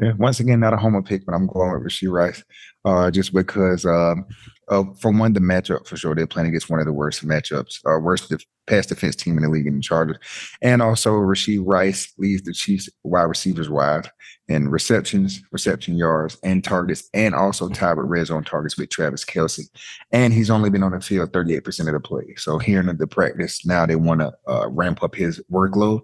[0.00, 2.42] Yeah, once again, not a homer pick, but I'm going with Rashee Rice,
[2.84, 4.26] uh, just because um,
[4.68, 7.78] uh, from one the matchup for sure they're playing against one of the worst matchups,
[7.86, 10.16] uh, worst def- pass defense team in the league in the Chargers,
[10.62, 14.10] and also Rashee Rice leads the Chiefs wide receivers wide
[14.48, 19.24] in receptions, reception yards, and targets, and also tied with red zone targets with Travis
[19.24, 19.68] Kelce.
[20.10, 22.34] and he's only been on the field 38 percent of the play.
[22.36, 26.02] So here in the practice now they want to uh, ramp up his workload.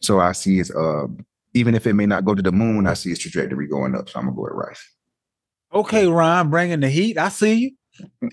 [0.00, 1.06] So I see his uh,
[1.54, 4.08] even if it may not go to the moon, I see its trajectory going up.
[4.08, 4.92] So I'm gonna go with Rice.
[5.72, 7.18] Okay, Ron, bringing the heat.
[7.18, 7.54] I see
[8.22, 8.30] you.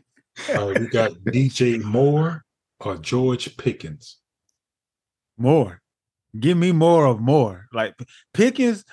[0.53, 2.43] Uh, you got DJ Moore
[2.79, 4.17] or George Pickens.
[5.37, 5.81] Moore.
[6.39, 7.67] Give me more of Moore.
[7.73, 7.95] Like
[8.33, 8.85] Pickens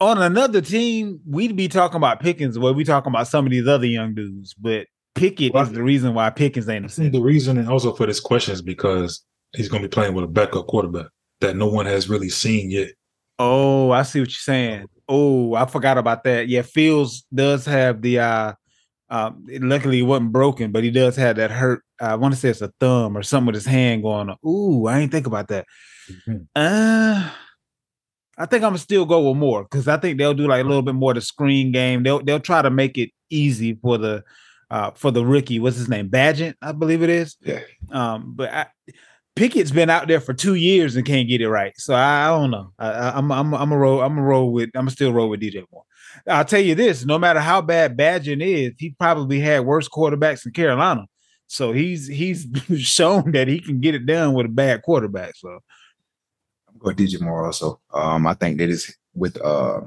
[0.00, 3.66] on another team, we'd be talking about Pickens where we talking about some of these
[3.66, 7.12] other young dudes, but Pickett Well, is the reason why Pickens ain't I a think
[7.12, 9.24] the reason and also for this question is because
[9.56, 11.06] he's going to be playing with a backup quarterback
[11.40, 12.90] that no one has really seen yet.
[13.38, 14.86] Oh, I see what you're saying.
[15.08, 16.48] Oh, I forgot about that.
[16.48, 18.52] Yeah, Fields does have the uh
[19.10, 21.82] um luckily it wasn't broken, but he does have that hurt.
[22.00, 24.36] I want to say it's a thumb or something with his hand going on.
[24.46, 25.66] Ooh, I ain't think about that.
[26.10, 26.46] Mhm.
[26.54, 27.30] Uh
[28.36, 30.68] I think I'm gonna still go with Moore because I think they'll do like a
[30.68, 32.02] little bit more of the screen game.
[32.02, 34.22] They'll they'll try to make it easy for the
[34.70, 35.58] uh for the rookie.
[35.58, 36.08] What's his name?
[36.08, 37.36] Bagent, I believe it is.
[37.42, 37.60] Yeah.
[37.90, 38.66] Um, but I,
[39.38, 41.72] Pickett's been out there for two years and can't get it right.
[41.76, 42.72] So I, I don't know.
[42.76, 44.00] I, I, I'm I'm I'm a roll.
[44.00, 44.70] I'm a roll with.
[44.74, 45.84] I'm still roll with DJ Moore.
[46.26, 50.44] I'll tell you this: no matter how bad Bagent is, he probably had worse quarterbacks
[50.44, 51.06] in Carolina.
[51.46, 55.36] So he's he's shown that he can get it done with a bad quarterback.
[55.36, 55.60] So
[56.68, 57.80] I'm going DJ Moore also.
[57.94, 59.82] Um, I think that is with uh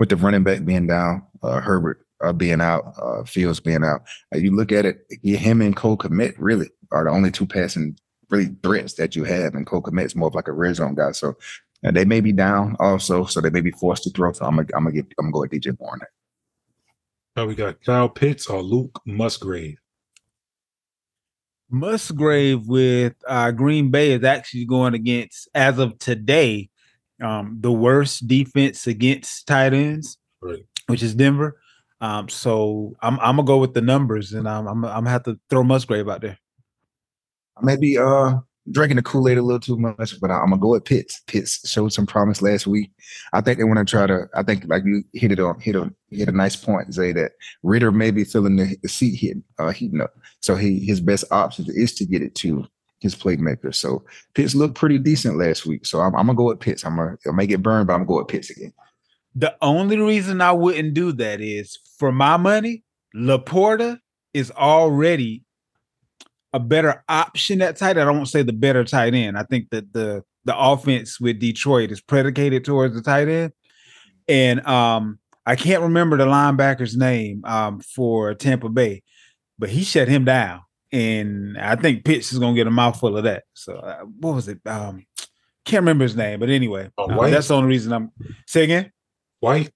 [0.00, 4.02] with the running back being down, uh Herbert uh, being out, uh Fields being out.
[4.34, 7.96] Uh, you look at it, him and Cole Kmet really are the only two passing
[8.30, 11.12] really threats that you have, and Cole Kmet's more of like a red zone guy.
[11.12, 11.36] So
[11.82, 14.32] and they may be down also, so they may be forced to throw.
[14.32, 16.08] So I'm gonna I'm gonna get I'm gonna go with DJ Moore on that.
[17.36, 19.78] Now we got Kyle Pitts or Luke Musgrave.
[21.70, 26.68] Musgrave with uh, Green Bay is actually going against, as of today,
[27.22, 30.64] um, the worst defense against tight ends, Right.
[30.88, 31.60] which is Denver.
[32.00, 35.22] Um, so I'm I'm gonna go with the numbers, and I'm I'm, I'm gonna have
[35.24, 36.38] to throw Musgrave out there.
[37.60, 38.34] I may be uh
[38.70, 41.22] drinking the Kool-Aid a little too much, but I, am gonna go with Pitts.
[41.26, 42.90] Pitts showed some promise last week.
[43.32, 44.28] I think they want to try to.
[44.34, 47.12] I think like you hit it on hit a hit a nice point, Zay.
[47.12, 47.32] that
[47.62, 50.14] Ridder may be feeling the, the seat hitting uh heating up.
[50.40, 52.66] So he his best option is to get it to
[53.00, 53.74] his playmaker.
[53.74, 54.04] So
[54.34, 55.86] Pitts looked pretty decent last week.
[55.86, 56.84] So I'm, I'm gonna go with Pitts.
[56.84, 58.72] I'm gonna I may get burned, but I'm gonna go with Pitts again.
[59.34, 62.84] The only reason I wouldn't do that is for my money,
[63.14, 63.98] Laporta
[64.34, 65.44] is already
[66.52, 67.96] a better option at tight.
[67.96, 68.00] end.
[68.00, 69.38] I don't say the better tight end.
[69.38, 73.52] I think that the the offense with Detroit is predicated towards the tight end.
[74.28, 79.02] And um, I can't remember the linebacker's name um, for Tampa Bay,
[79.58, 80.60] but he shut him down.
[80.92, 83.44] And I think Pitts is gonna get a mouthful of that.
[83.54, 84.60] So uh, what was it?
[84.66, 85.04] Um,
[85.64, 87.30] can't remember his name, but anyway, Oh, uh, White?
[87.30, 88.10] that's the only reason I'm
[88.46, 88.90] say again.
[89.40, 89.70] White?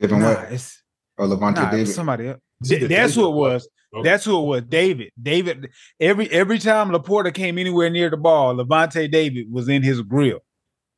[0.00, 0.72] Devin Nah, White
[1.18, 1.88] or Lavonte nah, it was David.
[1.94, 2.40] somebody else.
[2.62, 3.68] Is it Th- that's who it was.
[3.94, 4.08] Okay.
[4.08, 4.62] That's who it was.
[4.62, 5.12] David.
[5.20, 5.70] David.
[6.00, 10.40] Every every time Laporta came anywhere near the ball, Lavonte David was in his grill.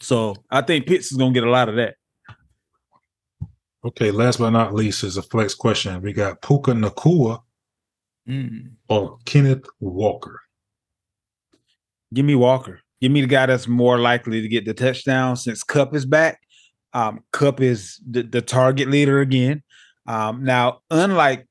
[0.01, 1.95] So I think Pitts is gonna get a lot of that.
[3.85, 6.01] Okay, last but not least is a flex question.
[6.03, 7.41] We got Puka Nacua
[8.29, 8.73] Mm.
[8.89, 10.41] or Kenneth Walker.
[12.13, 12.81] Give me Walker.
[13.01, 16.41] Give me the guy that's more likely to get the touchdown since Kupp is back.
[16.93, 19.63] Um, Kupp is the, the target leader again.
[20.09, 21.46] Um, now, unlike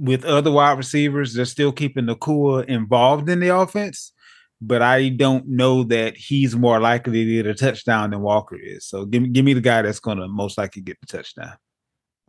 [0.00, 4.12] with other wide receivers, they're still keeping Nacua involved in the offense,
[4.60, 8.86] but I don't know that he's more likely to get a touchdown than Walker is.
[8.86, 11.52] So give me give me the guy that's gonna most likely get the touchdown.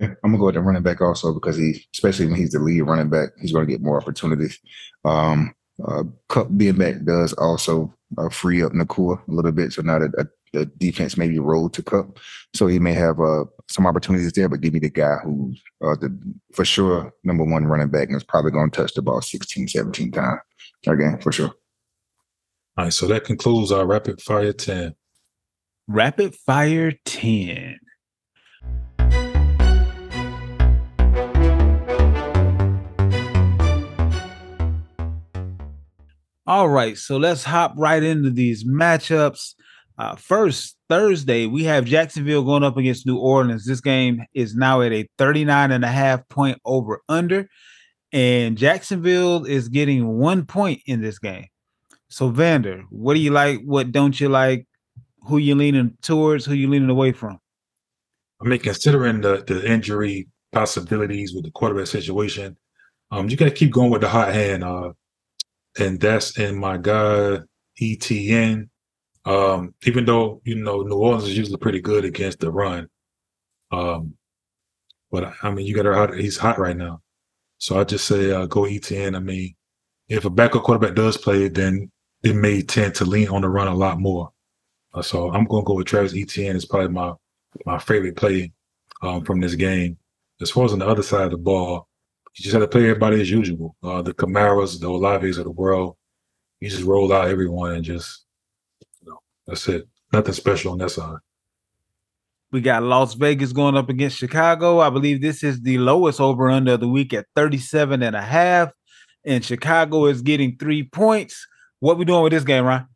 [0.02, 2.82] I'm gonna go with the running back also because he, especially when he's the lead
[2.82, 4.60] running back, he's gonna get more opportunities.
[5.06, 5.54] Um,
[5.88, 10.00] uh, Kupp being back does also uh, free up Nacua a little bit, so now
[10.00, 12.20] that uh, the defense maybe rolled to Kupp,
[12.54, 14.50] so he may have uh, some opportunities there.
[14.50, 16.18] But give me the guy who's uh, the
[16.54, 20.12] for sure number one running back and is probably gonna touch the ball 16, 17
[20.12, 20.40] times
[20.88, 21.54] again for sure.
[22.78, 24.96] All right, so that concludes our rapid fire 10.
[25.88, 27.80] Rapid fire 10.
[36.48, 39.54] All right, so let's hop right into these matchups.
[39.98, 43.66] Uh, first, Thursday, we have Jacksonville going up against New Orleans.
[43.66, 47.48] This game is now at a 39 and a half point over under,
[48.12, 51.48] and Jacksonville is getting one point in this game.
[52.10, 53.62] So, Vander, what do you like?
[53.64, 54.68] What don't you like?
[55.28, 56.46] Who you leaning towards?
[56.46, 57.40] Who you leaning away from?
[58.42, 62.58] I mean, considering the, the injury possibilities with the quarterback situation,
[63.12, 64.64] um, you got to keep going with the hot hand.
[64.64, 64.94] Uh,
[65.80, 67.40] and that's in my guy,
[67.82, 68.70] ETN.
[69.26, 72.90] Um, even though, you know, New Orleans is usually pretty good against the run.
[73.72, 74.16] Um,
[75.12, 76.16] but I mean, you got to hot.
[76.16, 77.02] He's hot right now.
[77.58, 79.16] So I just say uh, go ETN.
[79.16, 79.56] I mean,
[80.10, 81.92] if a backup quarterback does play, then
[82.24, 84.32] it may tend to lean on the run a lot more.
[84.94, 86.56] Uh, so I'm going to go with Travis Etienne.
[86.56, 87.14] It's probably my
[87.66, 88.52] my favorite play
[89.02, 89.98] um, from this game.
[90.42, 91.88] As far as on the other side of the ball,
[92.36, 93.76] you just have to play everybody as usual.
[93.84, 95.98] Uh, the Kamaras, the Olaves of the world.
[96.60, 98.26] You just roll out everyone and just,
[99.48, 99.88] that's it.
[100.14, 101.18] Nothing special on that side.
[102.52, 104.80] We got Las Vegas going up against Chicago.
[104.80, 108.22] I believe this is the lowest over under of the week at 37 and a
[108.22, 108.72] half.
[109.24, 111.48] And Chicago is getting three points.
[111.80, 112.88] What we doing with this game, Ryan?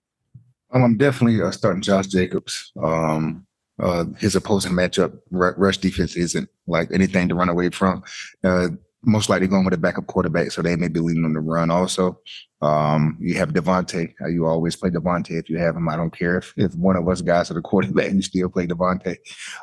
[0.73, 2.73] Um, I'm definitely uh, starting Josh Jacobs.
[2.83, 3.45] Um,
[3.79, 8.03] uh, his opposing matchup, r- rush defense isn't like anything to run away from.
[8.43, 8.69] Uh,
[9.05, 11.71] most likely going with a backup quarterback, so they may be leaning on the run
[11.71, 12.19] also.
[12.61, 13.55] Um, you have.
[13.55, 15.87] Uh, you always play Davante if you have him.
[15.87, 18.49] I don't care if, if one of us guys are the quarterback, and you still
[18.49, 19.17] play Davante.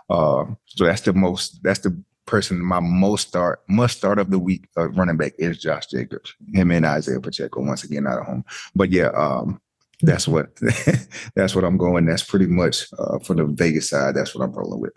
[0.09, 4.39] Uh, so that's the most, that's the person, my most start, must start of the
[4.39, 6.35] week uh, running back is Josh Jacobs.
[6.53, 8.45] Him and Isaiah Pacheco once again out of home.
[8.75, 9.61] But yeah, um,
[10.03, 10.49] that's what
[11.35, 12.07] that's what I'm going.
[12.07, 14.15] That's pretty much uh, for the Vegas side.
[14.15, 14.93] That's what I'm rolling with.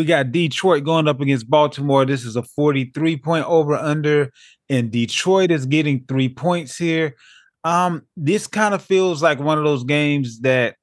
[0.00, 2.06] We got Detroit going up against Baltimore.
[2.06, 4.32] This is a 43 point over under,
[4.70, 7.16] and Detroit is getting three points here.
[7.64, 10.76] Um, this kind of feels like one of those games that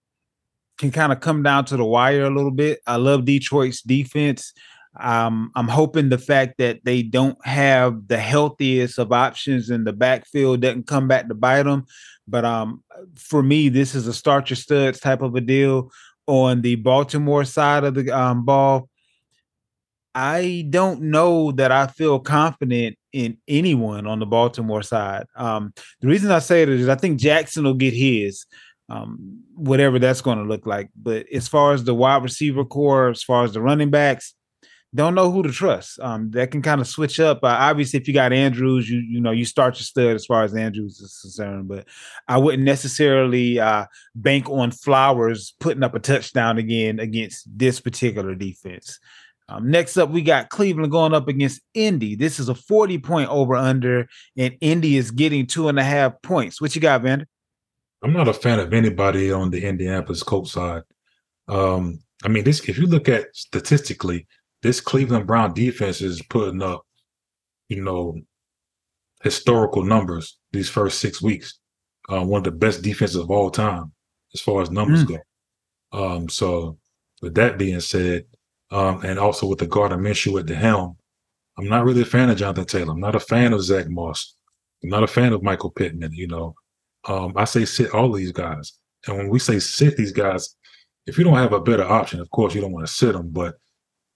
[0.78, 2.80] can kind of come down to the wire a little bit.
[2.86, 4.54] I love Detroit's defense.
[5.00, 9.94] Um, I'm hoping the fact that they don't have the healthiest of options in the
[9.94, 11.88] backfield doesn't come back to bite them.
[12.28, 12.84] But um,
[13.16, 15.90] for me, this is a start your studs type of a deal
[16.28, 18.88] on the Baltimore side of the um, ball.
[20.20, 25.28] I don't know that I feel confident in anyone on the Baltimore side.
[25.36, 28.48] Um, the reason I say it is I think Jackson will get his,
[28.90, 30.90] um, whatever that's going to look like.
[30.96, 34.34] But as far as the wide receiver corps, as far as the running backs,
[34.96, 36.00] don't know who to trust.
[36.00, 37.44] Um, that can kind of switch up.
[37.44, 40.44] Uh, obviously, if you got Andrews, you you know you start your stud as far
[40.44, 41.68] as Andrews is concerned.
[41.68, 41.88] But
[42.28, 48.34] I wouldn't necessarily uh, bank on Flowers putting up a touchdown again against this particular
[48.34, 49.00] defense.
[49.50, 52.16] Um, next up, we got Cleveland going up against Indy.
[52.16, 56.22] This is a 40 point over under, and Indy is getting two and a half
[56.22, 56.60] points.
[56.60, 57.28] What you got, Vander?
[58.04, 60.84] I'm not a fan of anybody on the Indianapolis Colts side.
[61.48, 64.28] Um, I mean, this if you look at statistically,
[64.62, 66.86] this Cleveland Brown defense is putting up,
[67.70, 68.20] you know,
[69.24, 71.60] historical numbers these first six weeks.
[72.10, 73.92] Uh, one of the best defenses of all time
[74.34, 75.20] as far as numbers mm.
[75.92, 76.16] go.
[76.16, 76.78] Um, so,
[77.22, 78.26] with that being said,
[78.72, 80.98] um, and also with the Gardner Minshew at the helm,
[81.58, 82.94] I'm not really a fan of Jonathan Taylor.
[82.94, 84.36] I'm not a fan of Zach Moss.
[84.84, 86.14] I'm not a fan of Michael Pittman.
[86.14, 86.56] You know,
[87.08, 88.74] um, I say sit all these guys.
[89.08, 90.56] And when we say sit these guys,
[91.06, 93.30] if you don't have a better option, of course you don't want to sit them.
[93.30, 93.56] But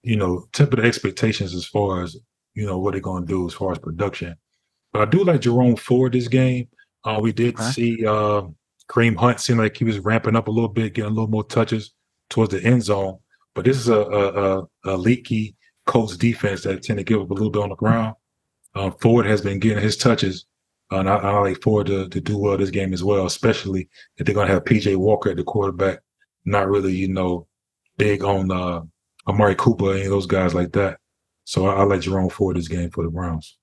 [0.02, 2.16] you know, temper the expectations as far as
[2.54, 4.36] you know what they're going to do as far as production.
[4.92, 6.68] But I do like Jerome Ford this game.
[7.04, 7.70] Uh, we did okay.
[7.70, 8.42] see uh,
[8.88, 11.44] Kareem Hunt seem like he was ramping up a little bit, getting a little more
[11.44, 11.94] touches
[12.28, 13.18] towards the end zone.
[13.54, 17.34] But this is a, a, a, leaky Colts defense that tend to give up a
[17.34, 18.14] little bit on the ground.
[18.74, 20.46] Um, Ford has been getting his touches,
[20.90, 23.88] uh, and I, I, like Ford to, to do well this game as well, especially
[24.16, 25.98] if they're going to have PJ Walker at the quarterback.
[26.44, 27.46] Not really, you know,
[27.98, 28.80] big on uh,
[29.28, 30.98] Amari Cooper any of those guys like that.
[31.44, 33.58] So I, I like Jerome Ford this game for the Browns.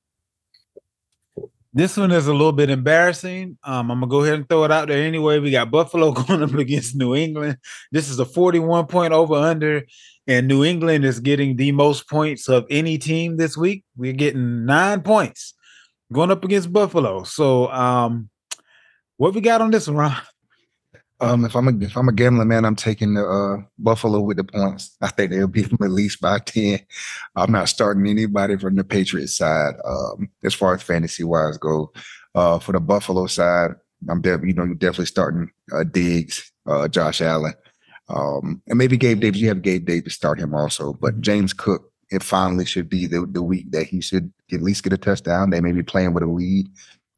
[1.71, 3.57] This one is a little bit embarrassing.
[3.63, 5.39] Um, I'm gonna go ahead and throw it out there anyway.
[5.39, 7.57] We got Buffalo going up against New England.
[7.91, 9.83] This is a 41 point over under,
[10.25, 13.83] and New England is getting the most points of any team this week.
[13.95, 15.53] We're getting nine points
[16.11, 17.23] going up against Buffalo.
[17.23, 18.29] So, um,
[19.17, 20.17] what we got on this one, Ron?
[21.21, 24.37] Um, if I'm a if I'm a gambling man, I'm taking the uh, Buffalo with
[24.37, 24.95] the points.
[25.01, 26.79] I think they'll beat them at least by ten.
[27.35, 29.73] I'm not starting anybody from the Patriots side.
[29.83, 31.91] Um, as far as fantasy wise go,
[32.35, 33.71] uh, for the Buffalo side,
[34.09, 37.53] I'm definitely you know you're definitely starting uh, Diggs, uh, Josh Allen,
[38.07, 39.41] um, and maybe Gabe Davis.
[39.41, 41.21] You have Gabe Davis start him also, but mm-hmm.
[41.21, 41.85] James Cook.
[42.11, 45.51] It finally should be the, the week that he should at least get a touchdown.
[45.51, 46.67] They may be playing with a lead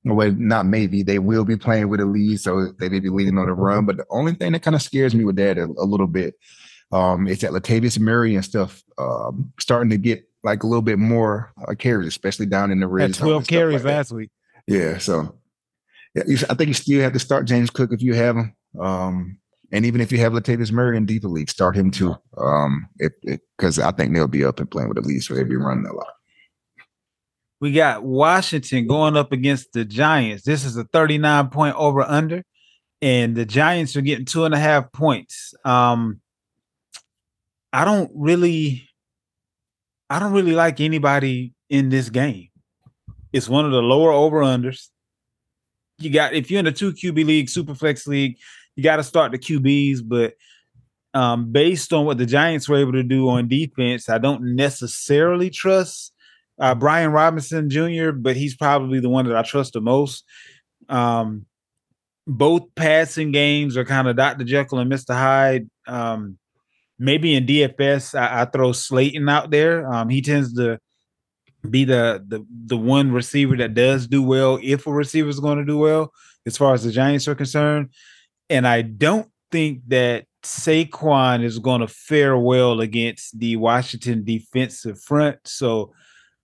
[0.04, 3.38] well, not maybe they will be playing with a lead, so they may be leading
[3.38, 3.86] on the run.
[3.86, 6.36] But the only thing that kind of scares me with that a, a little bit
[6.92, 10.98] um, is that Latavius Murray and stuff um, starting to get like a little bit
[10.98, 13.14] more uh, carries, especially down in the red.
[13.14, 14.32] Twelve carries like last week.
[14.68, 15.36] Yeah, so
[16.16, 18.56] yeah, I think you still have to start James Cook if you have him.
[18.80, 19.38] Um,
[19.72, 22.16] and even if you have Latavius Murray in deeper league, start him too.
[22.38, 22.90] Um,
[23.48, 25.86] because I think they'll be up and playing with the lead, so they'll be running
[25.86, 26.14] a lot.
[27.62, 30.44] We got Washington going up against the Giants.
[30.44, 32.44] This is a 39 point over under,
[33.04, 35.54] and the Giants are getting two and a half points.
[35.64, 36.22] Um,
[37.72, 38.90] I don't really,
[40.10, 42.50] I don't really like anybody in this game.
[43.32, 44.88] It's one of the lower over unders.
[46.00, 48.40] You got if you're in a two QB league, super flex league,
[48.76, 50.34] you got to start the QBs, but
[51.14, 55.52] um, based on what the Giants were able to do on defense, I don't necessarily
[55.52, 56.11] trust
[56.62, 60.24] uh, Brian Robinson Jr., but he's probably the one that I trust the most.
[60.88, 61.48] Um,
[62.28, 64.44] both passing games are kind of Dr.
[64.44, 65.16] Jekyll and Mr.
[65.16, 65.68] Hyde.
[65.88, 66.38] Um,
[67.00, 69.92] maybe in DFS, I, I, throw Slayton out there.
[69.92, 70.80] Um, he tends to
[71.68, 75.60] be the the the one receiver that does do well if a receiver is going
[75.60, 76.12] to do well
[76.46, 77.90] as far as the Giants are concerned.
[78.50, 85.02] And I don't think that Saquon is going to fare well against the Washington defensive
[85.02, 85.40] front.
[85.46, 85.94] So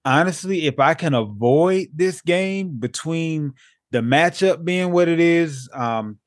[0.07, 3.53] honestly, if I can avoid this game between
[3.91, 6.17] the matchup being what it is, um,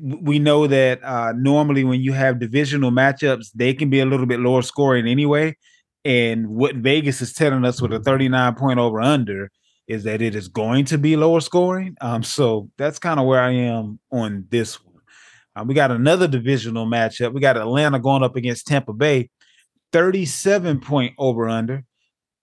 [0.00, 4.26] we know that uh, normally when you have divisional matchups, they can be a little
[4.26, 5.56] bit lower scoring anyway.
[6.04, 9.50] And what Vegas is telling us with a 39 point over under
[9.88, 11.96] is that it is going to be lower scoring.
[12.00, 15.02] Um, so that's kind of where I am on this one.
[15.56, 17.32] Uh, we got another divisional matchup.
[17.32, 19.30] We got Atlanta going up against Tampa Bay,
[19.92, 21.84] 37 point over under,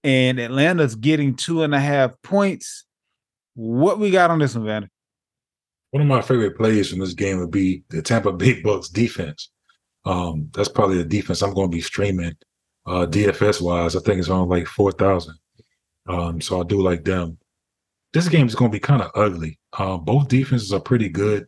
[0.04, 2.86] and Atlanta's getting two and a half points.
[3.54, 4.90] What we got on this one?
[5.92, 9.52] One of my favorite plays from this game would be the Tampa Bay Bucks defense.
[10.06, 12.36] Um, that's probably the defense I'm going to be streaming
[12.86, 13.96] uh, DFS wise.
[13.96, 15.36] I think it's on like 4,000.
[16.08, 17.38] Um, so I do like them.
[18.14, 19.60] This game is going to be kind of ugly.
[19.74, 21.46] Uh, both defenses are pretty good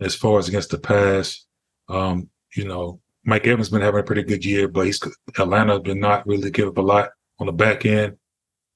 [0.00, 1.46] as far as against the pass.
[1.88, 5.00] Um, you know, Mike Evans been having a pretty good year, but he's
[5.38, 7.10] Atlanta been not really give up a lot
[7.40, 8.16] on the back end.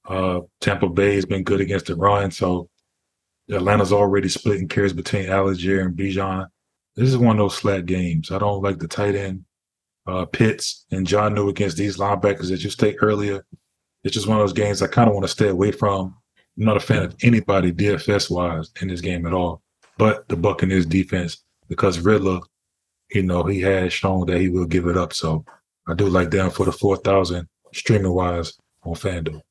[0.07, 2.69] Uh, Tampa Bay has been good against the run, so
[3.49, 6.47] Atlanta's already splitting carries between Allgeier and Bijan.
[6.95, 8.31] This is one of those flat games.
[8.31, 9.45] I don't like the tight end
[10.07, 13.45] uh, Pitts and Jonnu against these linebackers that you state earlier.
[14.03, 16.15] It's just one of those games I kind of want to stay away from.
[16.57, 19.63] I'm not a fan of anybody DFS wise in this game at all
[19.97, 22.39] but the Buccaneers defense because Ridder,
[23.11, 25.13] you know, he has shown that he will give it up.
[25.13, 25.45] So
[25.87, 28.53] I do like them for the 4,000 streaming wise
[28.83, 29.41] on FanDuel.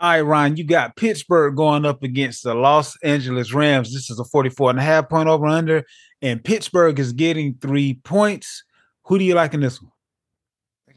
[0.00, 3.92] All right, Ryan, you got Pittsburgh going up against the Los Angeles Rams.
[3.92, 5.84] This is a 44 and a half point over under,
[6.22, 8.64] and Pittsburgh is getting three points.
[9.04, 9.92] Who do you like in this one?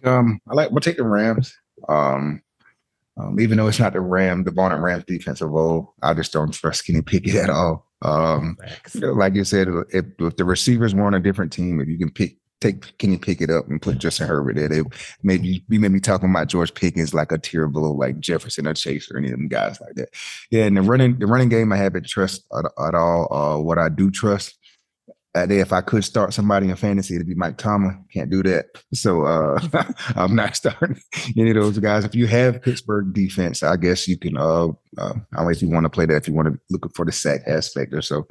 [0.05, 1.53] Um, I like we'll take the Rams.
[1.89, 2.41] Um,
[3.17, 6.33] um, even though it's not the Ram, the Bonnet Rams defensive of old, I just
[6.33, 7.87] don't trust Kenny Pickett at all.
[8.01, 8.57] Um,
[9.01, 12.11] like you said, if, if, the receivers were on a different team, if you can
[12.11, 14.83] pick, take Kenny Pickett up and put Justin Herbert there,
[15.21, 18.73] maybe we may be talking about George Pickens like a tier below like Jefferson or
[18.73, 20.09] Chase or any of them guys like that.
[20.49, 23.33] Yeah, and the running the running game I haven't trust at, at all.
[23.33, 24.57] Uh, what I do trust
[25.35, 28.05] if I could start somebody in fantasy, it'd be Mike Tomlin.
[28.13, 28.65] Can't do that.
[28.93, 29.59] So uh,
[30.15, 30.99] I'm not starting
[31.37, 32.05] any of those guys.
[32.05, 34.37] If you have Pittsburgh defense, I guess you can.
[34.37, 35.13] Uh, uh,
[35.49, 36.17] if you want to play that.
[36.17, 38.27] If you want to look for the sack aspect or so.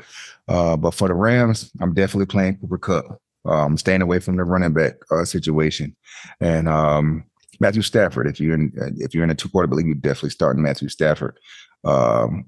[0.46, 3.20] Uh, but for the Rams, I'm definitely playing Cooper Kupp.
[3.44, 5.96] Um, staying away from the running back uh, situation,
[6.40, 7.24] and um,
[7.58, 8.28] Matthew Stafford.
[8.28, 11.38] If you're in, if you're in a two quarterback league, you definitely starting Matthew Stafford.
[11.84, 12.46] Um,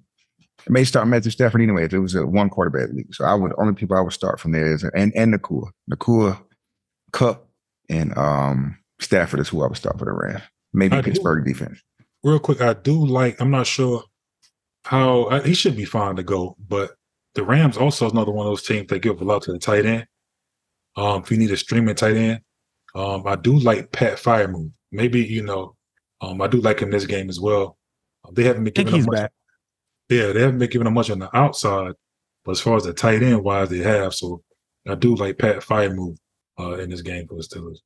[0.66, 3.14] I may start Matthew Stafford anyway if it was a one quarterback league.
[3.14, 6.40] So I would only people I would start from there is and and Nacua, Nacua,
[7.12, 7.48] Kupp,
[7.88, 10.42] and um Stafford is who I would start for the Rams.
[10.72, 11.82] Maybe I Pittsburgh do, defense.
[12.22, 13.40] Real quick, I do like.
[13.40, 14.04] I'm not sure
[14.84, 16.92] how I, he should be fine to go, but
[17.34, 19.58] the Rams also is another one of those teams that give a lot to the
[19.58, 20.06] tight end.
[20.96, 22.40] Um, if you need a streaming tight end,
[22.94, 24.70] um, I do like Pat Freiermuth.
[24.92, 25.74] Maybe you know,
[26.20, 27.76] um, I do like him this game as well.
[28.32, 29.16] They haven't been giving him much.
[29.16, 29.32] Back
[30.08, 31.94] yeah, they haven't been giving them much on the outside,
[32.44, 34.14] but as far as the tight end wise, they have.
[34.14, 34.42] So
[34.86, 36.18] I do like Pat Freiermuth
[36.58, 37.78] uh, in this game for the Steelers.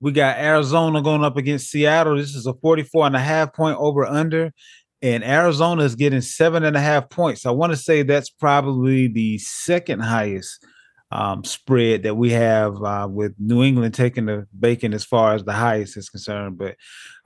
[0.00, 2.16] We got Arizona going up against Seattle.
[2.16, 4.52] This is a 44 and a half point over under.
[5.00, 7.44] And Arizona is getting seven and a half points.
[7.44, 10.64] I want to say that's probably the second highest
[11.12, 15.44] um, spread that we have uh, with New England taking the bacon as far as
[15.44, 16.58] the highest is concerned.
[16.58, 16.76] But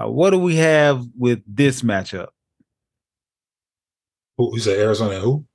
[0.02, 2.28] uh, what do we have with this matchup?
[4.36, 5.46] Who you Arizona who?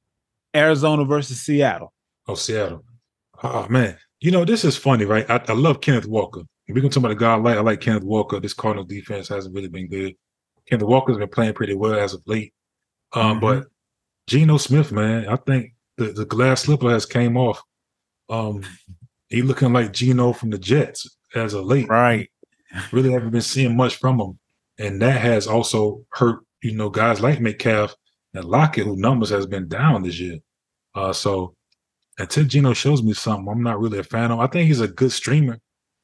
[0.55, 1.93] Arizona versus Seattle.
[2.27, 2.83] Oh, Seattle.
[3.43, 3.97] Oh man.
[4.21, 5.29] You know, this is funny, right?
[5.29, 6.41] I, I love Kenneth Walker.
[6.69, 7.57] We're gonna talk about a guy I like.
[7.57, 8.39] I like Kenneth Walker.
[8.39, 10.15] This Cardinal defense hasn't really been good.
[10.69, 12.53] Kenneth Walker's been playing pretty well as of late.
[13.13, 13.39] Um, mm-hmm.
[13.41, 13.67] but
[14.27, 17.61] Geno Smith, man, I think the, the glass slipper has came off.
[18.31, 18.63] Um,
[19.29, 21.87] he looking like Geno from the Jets as of late.
[21.87, 22.31] Right.
[22.91, 24.39] Really haven't been seeing much from him.
[24.79, 27.93] And that has also hurt, you know, guys like Metcalf
[28.33, 30.39] and Lockett, who numbers has been down this year.
[30.95, 31.55] Uh, so
[32.17, 34.39] until Geno shows me something, I'm not really a fan of.
[34.39, 35.59] I think he's a good streamer.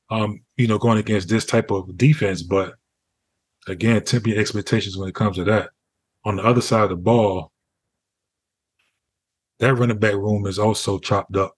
[0.09, 2.75] Um, you know, going against this type of defense, but
[3.67, 5.69] again, temper your expectations when it comes to that.
[6.23, 7.51] On the other side of the ball,
[9.59, 11.56] that running back room is also chopped up.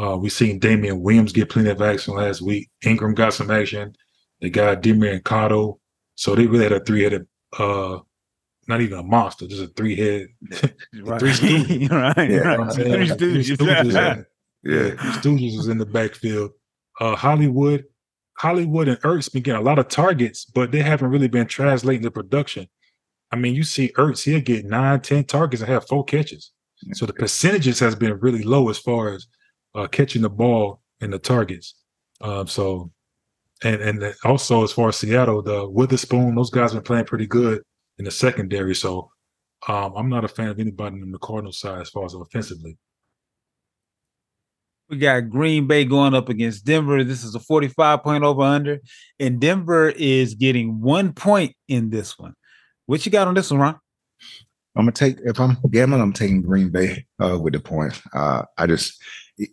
[0.00, 2.68] Uh, we seen Damien Williams get plenty of action last week.
[2.84, 3.94] Ingram got some action.
[4.40, 5.78] They got Demian Cotto.
[6.16, 7.26] So they really had a three-headed,
[7.58, 7.98] uh,
[8.68, 10.28] not even a monster, just a three-head,
[11.02, 11.20] Right.
[11.20, 11.90] three stooges.
[12.16, 12.30] right.
[12.30, 12.38] Yeah.
[12.54, 12.72] right.
[12.74, 13.56] Three stooges.
[13.56, 14.24] stooges.
[14.62, 14.90] Yeah.
[15.20, 16.52] Stooges was in the backfield.
[17.00, 17.84] Uh, Hollywood,
[18.38, 22.02] Hollywood and Ertz been getting a lot of targets, but they haven't really been translating
[22.02, 22.68] the production.
[23.30, 26.52] I mean, you see Ertz, he'll get nine, 10 targets and have four catches.
[26.92, 29.26] So the percentages has been really low as far as
[29.74, 31.74] uh, catching the ball and the targets.
[32.20, 32.90] Um, so,
[33.62, 37.62] and and also as far as Seattle, the Witherspoon, those guys been playing pretty good
[37.98, 38.74] in the secondary.
[38.74, 39.10] So,
[39.68, 42.76] um, I'm not a fan of anybody on the Cardinals side as far as offensively.
[44.90, 47.02] We got Green Bay going up against Denver.
[47.04, 48.80] This is a 45 point over under,
[49.18, 52.34] and Denver is getting one point in this one.
[52.86, 53.80] What you got on this one, Ron?
[54.76, 58.00] I'm gonna take if I'm gambling, I'm taking Green Bay uh, with the points.
[58.12, 59.00] Uh, I just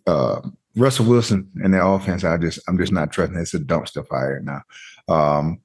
[0.06, 0.40] uh,
[0.76, 2.24] Russell Wilson and their offense.
[2.24, 3.38] I just I'm just not trusting.
[3.38, 4.62] It's a dumpster fire now.
[5.08, 5.60] Um,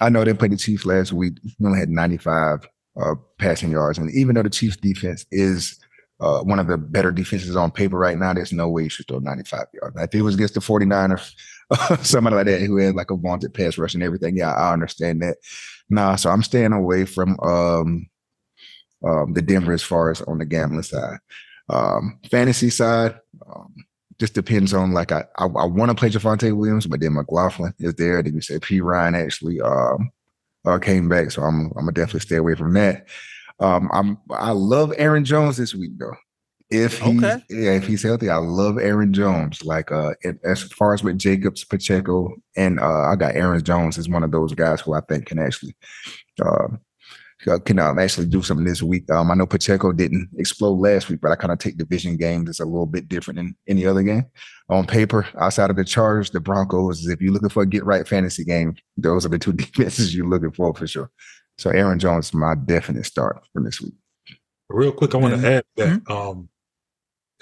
[0.00, 1.34] I know they played the Chiefs last week.
[1.58, 2.66] We only had 95
[3.00, 5.78] uh, passing yards, and even though the Chiefs defense is
[6.20, 9.06] uh, one of the better defenses on paper right now, there's no way you should
[9.06, 9.96] throw 95 yards.
[10.00, 11.32] If it was against the 49ers,
[12.04, 15.22] somebody like that who had like a vaunted pass rush and everything, yeah, I understand
[15.22, 15.36] that.
[15.90, 18.08] Nah, so I'm staying away from um,
[19.06, 21.18] um, the Denver as far as on the gambling side.
[21.70, 23.18] Um, fantasy side,
[23.54, 23.74] um,
[24.18, 27.74] just depends on like I I, I want to play Javonte Williams, but then McLaughlin
[27.78, 28.22] is there.
[28.22, 30.10] Then you say P Ryan actually um,
[30.66, 33.06] uh, came back, so I'm I'm gonna definitely stay away from that.
[33.60, 36.14] Um, I'm I love Aaron Jones this week though.
[36.70, 37.42] If he Okay.
[37.48, 39.64] yeah, if he's healthy, I love Aaron Jones.
[39.64, 40.14] Like uh,
[40.44, 44.32] as far as with Jacobs, Pacheco, and uh, I got Aaron Jones is one of
[44.32, 45.74] those guys who I think can actually
[46.44, 46.68] uh,
[47.64, 49.08] can um, actually do something this week.
[49.10, 52.48] Um, I know Pacheco didn't explode last week, but I kind of take division games
[52.48, 54.24] as a little bit different than any other game.
[54.68, 58.06] On paper, outside of the Chargers, the Broncos, if you're looking for a get right
[58.06, 61.10] fantasy game, those are the two defenses you're looking for for sure.
[61.58, 63.94] So Aaron Jones is my definite start for this week.
[64.68, 65.42] Real quick, I want Yeah.
[65.42, 66.48] to add that um,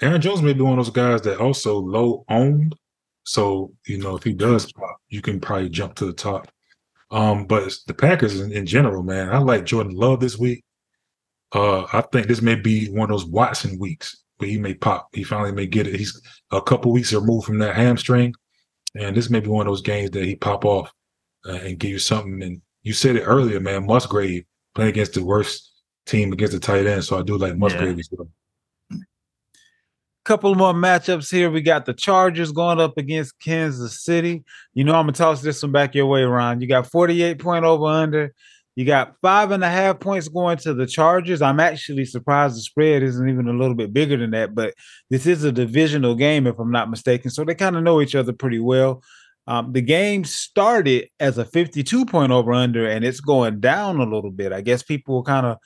[0.01, 2.75] Aaron Jones may be one of those guys that also low owned.
[3.25, 6.47] So you know, if he does pop, you can probably jump to the top.
[7.09, 10.63] Um, but the Packers in, in general, man, I like Jordan Love this week.
[11.53, 15.09] Uh, I think this may be one of those Watson weeks where he may pop.
[15.13, 15.95] He finally may get it.
[15.95, 16.19] He's
[16.51, 18.33] a couple weeks removed from that hamstring,
[18.95, 20.91] and this may be one of those games that he pop off
[21.45, 22.43] uh, and give you something.
[22.43, 23.85] And you said it earlier, man.
[23.85, 24.43] Musgrave
[24.75, 25.71] playing against the worst
[26.05, 28.29] team against the tight end, so I do like Musgrave as well.
[30.27, 31.49] Couple more matchups here.
[31.49, 34.43] We got the Chargers going up against Kansas City.
[34.73, 36.59] You know, I'm gonna toss this one back your way, Ron.
[36.59, 38.33] You got 48 point over under.
[38.75, 41.41] You got five and a half points going to the Chargers.
[41.41, 44.73] I'm actually surprised the spread isn't even a little bit bigger than that, but
[45.09, 47.31] this is a divisional game, if I'm not mistaken.
[47.31, 49.01] So they kind of know each other pretty well.
[49.47, 54.03] Um, the game started as a 52 point over under, and it's going down a
[54.03, 54.51] little bit.
[54.51, 55.57] I guess people were kind of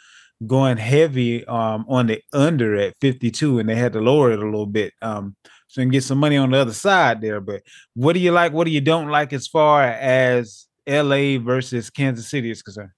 [0.47, 4.45] going heavy um, on the under at 52, and they had to lower it a
[4.45, 5.35] little bit um,
[5.67, 7.39] so they can get some money on the other side there.
[7.41, 7.63] But
[7.93, 8.53] what do you like?
[8.53, 12.91] What do you don't like as far as LA versus Kansas City is concerned?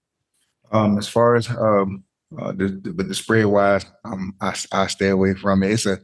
[0.72, 2.04] Um, as far as um,
[2.40, 5.72] uh, the, the, but the spread wise, um, I, I stay away from it.
[5.72, 6.00] It's a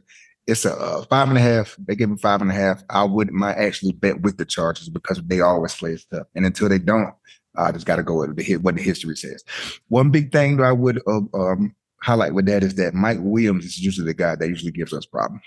[0.46, 1.76] it's a uh, five and a half.
[1.78, 2.82] They give me five and a half.
[2.90, 6.78] I wouldn't actually bet with the Chargers because they always play stuff, and until they
[6.78, 7.14] don't,
[7.56, 9.44] I just got to go with the what the history says.
[9.88, 13.64] One big thing that I would uh, um, highlight with that is that Mike Williams
[13.64, 15.44] is usually the guy that usually gives us problems.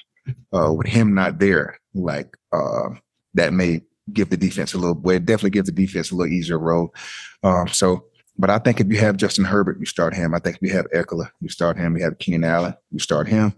[0.54, 2.89] Uh, with him not there, like uh,
[3.34, 3.82] that may
[4.14, 4.95] give the defense a little.
[4.95, 6.89] Well, it definitely gives the defense a little easier road.
[7.43, 8.06] Um, so.
[8.36, 10.34] But I think if you have Justin Herbert, you start him.
[10.34, 11.95] I think if you have Ekeler, you start him.
[11.95, 13.54] You have Keenan Allen, you start him.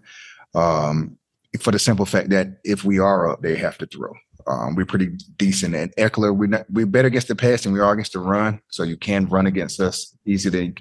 [0.54, 1.18] Um,
[1.62, 4.14] for the simple fact that if we are up, they have to throw.
[4.48, 6.36] Um, we're pretty decent at Eckler.
[6.36, 8.62] We're not, we're better against the pass than we are against the run.
[8.70, 10.76] So you can run against us easier than,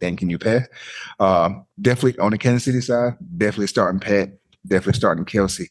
[0.00, 0.66] than can you pass.
[1.18, 4.30] Um, definitely on the Kansas City side, definitely starting Pat,
[4.66, 5.66] definitely starting Kelce.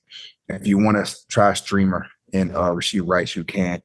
[0.48, 3.82] If you want to try streamer and uh, Rasheed Rice, you can.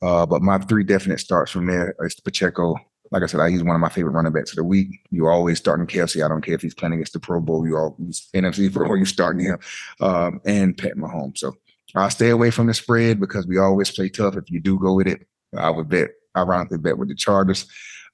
[0.00, 2.76] Uh, but my three definite starts from there is Pacheco.
[3.10, 5.00] Like I said, he's one of my favorite running backs of the week.
[5.10, 6.24] You always starting Kelce.
[6.24, 7.66] I don't care if he's playing against the Pro Bowl.
[7.66, 9.58] You always NFC or you starting him,
[10.00, 11.38] um, and Pat Mahomes.
[11.38, 11.56] So
[11.94, 14.36] I'll stay away from the spread because we always play tough.
[14.36, 15.26] If you do go with it,
[15.56, 16.10] I would bet.
[16.36, 17.66] Ironically, bet with the Chargers.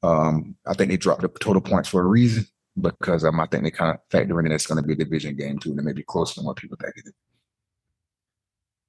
[0.02, 2.46] Um, I think they dropped the total points for a reason
[2.80, 4.96] because um, I think they kind of factor in that it's going to be a
[4.96, 7.12] division game too, and it may be closer than what people think it is.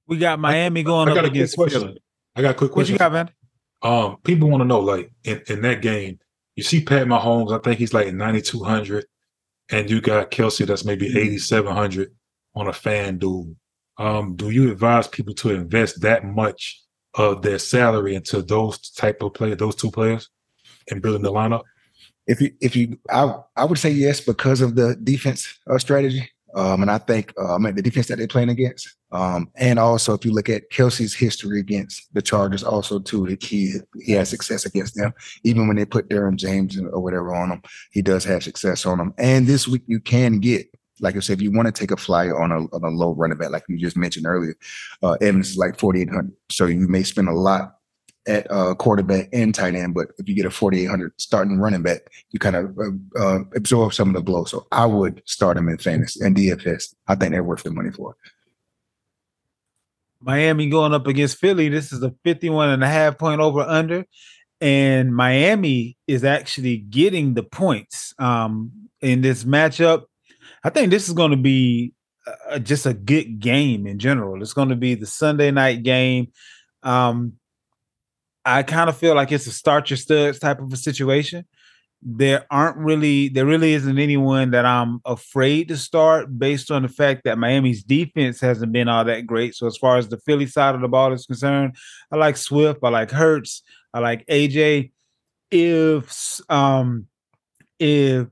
[0.06, 1.80] We got Miami going I up got a quick against question.
[1.80, 2.02] Philly.
[2.36, 3.30] I got a quick What you got, man?
[3.82, 6.18] Um, people want to know, like in, in that game,
[6.54, 7.52] you see Pat Mahomes.
[7.54, 9.04] I think he's like ninety two hundred.
[9.70, 12.14] and you got Kelce that's maybe eighty seven hundred
[12.54, 13.54] on a fan duel.
[13.98, 16.82] Um, do you advise people to invest that much
[17.14, 20.28] of their salary into those type of players, those two players,
[20.90, 21.62] and building the lineup?
[22.26, 26.28] if you if you I I would say yes because of the defense uh, strategy.
[26.54, 30.24] Um, and I think um, the defense that they're playing against, um, and also if
[30.24, 34.94] you look at Kelce's history against the Chargers, also too, he he has success against
[34.94, 35.12] them.
[35.44, 38.96] Even when they put Derwin James or whatever on him, he does have success on
[38.96, 39.12] them.
[39.18, 40.66] And this week you can get,
[41.00, 43.14] like I said, if you want to take a flyer on a on a low
[43.14, 44.54] running back, like you just mentioned earlier,
[45.02, 47.76] uh, Evans is like forty eight hundred, so you may spend a lot
[48.26, 49.94] at uh, quarterback and tight end.
[49.94, 53.94] But if you get a 4,800 starting running back, you kind of uh, uh, absorb
[53.94, 54.44] some of the blow.
[54.44, 56.94] So I would start him in fantasy and DFS.
[57.06, 58.16] I think they're worth the money for.
[60.20, 61.68] Miami going up against Philly.
[61.68, 64.04] This is a 51 and a half point over under.
[64.60, 70.04] And Miami is actually getting the points um, in this matchup.
[70.64, 71.92] I think this is going to be
[72.50, 74.42] uh, just a good game in general.
[74.42, 76.32] It's going to be the Sunday night game.
[76.82, 77.34] Um,
[78.44, 81.44] I kind of feel like it's a start your studs type of a situation.
[82.02, 86.88] There aren't really, there really isn't anyone that I'm afraid to start based on the
[86.88, 89.54] fact that Miami's defense hasn't been all that great.
[89.54, 91.76] So as far as the Philly side of the ball is concerned,
[92.12, 94.92] I like Swift, I like Hurts, I like AJ.
[95.50, 97.06] If um
[97.78, 98.28] if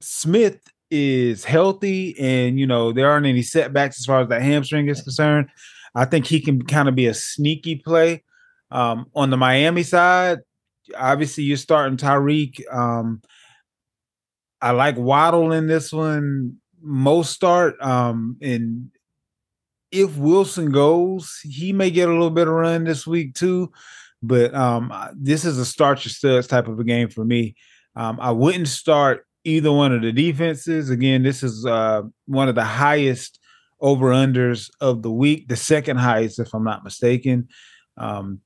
[0.00, 0.60] Smith
[0.90, 5.02] is healthy and you know there aren't any setbacks as far as that hamstring is
[5.02, 5.48] concerned,
[5.94, 8.22] I think he can kind of be a sneaky play.
[8.70, 10.40] Um, on the Miami side,
[10.96, 12.60] obviously you're starting Tyreek.
[12.72, 13.22] Um,
[14.60, 16.56] I like Waddle in this one.
[16.80, 17.80] Most start.
[17.80, 18.90] Um, and
[19.90, 23.72] if Wilson goes, he may get a little bit of run this week too.
[24.22, 27.54] But um, this is a start your studs type of a game for me.
[27.94, 30.90] Um, I wouldn't start either one of the defenses.
[30.90, 33.38] Again, this is uh, one of the highest
[33.80, 37.48] over unders of the week, the second highest, if I'm not mistaken.
[37.96, 38.40] Um,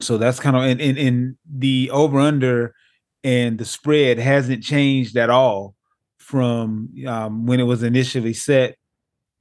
[0.00, 2.74] so that's kind of in, in, in the over under
[3.22, 5.74] and the spread hasn't changed at all
[6.18, 8.76] from um, when it was initially set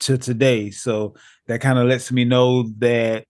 [0.01, 0.69] to today.
[0.69, 1.15] So
[1.47, 3.25] that kind of lets me know that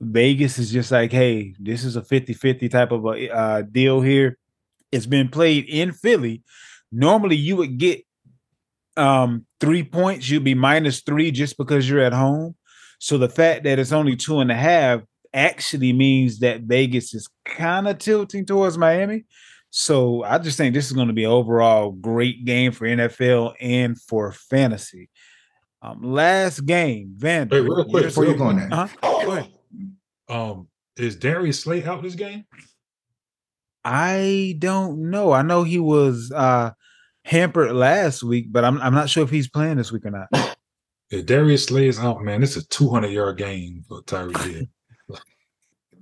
[0.00, 4.00] Vegas is just like, hey, this is a 50 50 type of a uh, deal
[4.00, 4.38] here.
[4.92, 6.42] It's been played in Philly.
[6.92, 8.02] Normally, you would get
[8.96, 12.54] um, three points, you'd be minus three just because you're at home.
[12.98, 15.02] So the fact that it's only two and a half
[15.34, 19.24] actually means that Vegas is kind of tilting towards Miami.
[19.70, 23.54] So I just think this is going to be an overall great game for NFL
[23.60, 25.10] and for fantasy.
[25.82, 27.48] Um, last game, Van.
[27.50, 29.44] Hey, real quick, Before you go on that, Uh-huh.
[30.28, 30.34] Go.
[30.34, 32.44] Um, is Darius Slay out this game?
[33.84, 35.32] I don't know.
[35.32, 36.70] I know he was uh
[37.26, 40.56] hampered last week, but I'm I'm not sure if he's playing this week or not.
[41.10, 44.66] If Darius Slay is out, man, it's a 200 yard game for Tyreek Hill.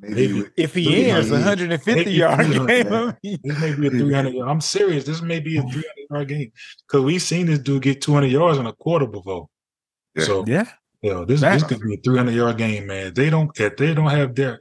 [0.00, 0.44] Maybe.
[0.56, 2.92] If he is, 150 yard game.
[2.92, 4.48] I mean, This may be a 300 yard.
[4.48, 5.04] I'm serious.
[5.04, 6.52] This may be a 300 yard game
[6.86, 9.48] because we've seen this dude get 200 yards in a quarter before.
[10.14, 10.24] Yeah.
[10.24, 10.68] So, yeah.
[11.02, 13.14] yo, this That- this could be a 300 yard game, man.
[13.14, 14.60] They don't if they don't have their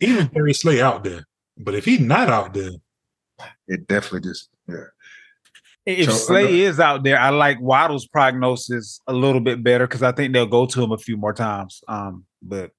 [0.00, 1.24] even Darius Slay out there,
[1.58, 2.72] but if he's not out there,
[3.68, 4.59] it definitely just yeah.
[5.98, 9.86] If So, uh, Slay is out there, I like Waddle's prognosis a little bit better
[9.86, 11.82] because I think they'll go to him a few more times.
[11.88, 12.70] Um, but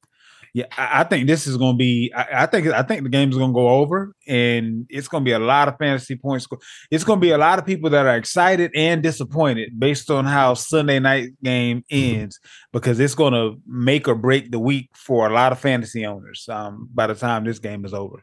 [0.54, 2.12] yeah, I, I think this is going to be.
[2.14, 5.24] I, I think I think the game is going to go over, and it's going
[5.24, 6.46] to be a lot of fantasy points.
[6.90, 10.26] It's going to be a lot of people that are excited and disappointed based on
[10.26, 12.38] how Sunday night game ends
[12.74, 16.46] because it's going to make or break the week for a lot of fantasy owners.
[16.50, 18.22] Um, by the time this game is over.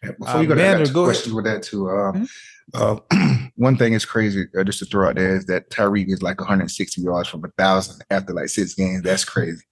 [0.00, 1.06] Before Uh, you go, there, I got two go ahead.
[1.14, 1.88] questions with that too.
[1.88, 2.28] Uh, Mhm.
[2.72, 2.96] Uh,
[3.56, 6.40] one thing is crazy, uh, just to throw out there, is that Tyreek is like
[6.40, 9.02] 160 yards from a thousand after like six games.
[9.02, 9.62] That's crazy.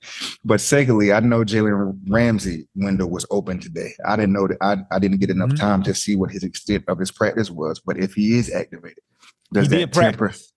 [0.44, 3.92] But secondly, I know Jalen Ramsey window was open today.
[4.06, 4.58] I didn't know that.
[4.60, 5.58] I, I didn't get enough Mhm.
[5.58, 7.80] time to see what his extent of his practice was.
[7.80, 8.98] But if he is activated,
[9.52, 10.28] does He that temper?
[10.28, 10.52] practice.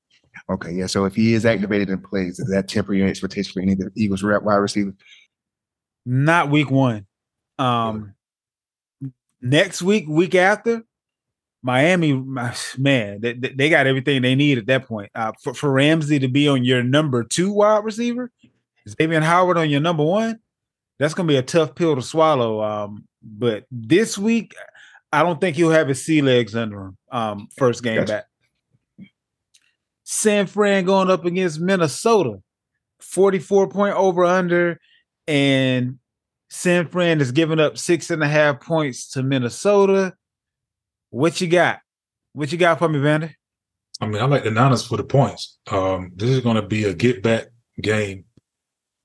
[0.50, 0.86] Okay, yeah.
[0.88, 3.80] So if he is activated and plays, does that temper your expectation for any of
[3.80, 4.94] the Eagles rep wide receivers?
[6.06, 7.08] Not week one.
[7.58, 8.14] Um,
[9.42, 10.84] next week, week after,
[11.66, 12.14] Miami,
[12.78, 15.10] man, they, they- got everything they need at that point.
[15.16, 18.30] Uh, for, for Ramsey to be on your number two wide receiver,
[18.88, 20.38] Xavier Howard on your number one,
[21.00, 22.62] that's going to be a tough pill to swallow.
[22.62, 24.54] Um, but this week,
[25.12, 26.98] I don't think he'll have his sea legs under him.
[27.12, 28.26] Um, first game Gotcha.
[29.00, 29.10] back.
[30.04, 32.44] San Fran going up against Minnesota,
[33.00, 34.80] 44 point over under,
[35.28, 35.98] and
[36.52, 40.14] San Fran is giving up six and a half points to Minnesota.
[41.16, 41.80] What you got?
[42.34, 43.34] What you got for me, Vander?
[44.02, 45.60] I mean, I like the Niners for the points.
[45.72, 47.46] Um, this is going to be a get back
[47.82, 48.26] game,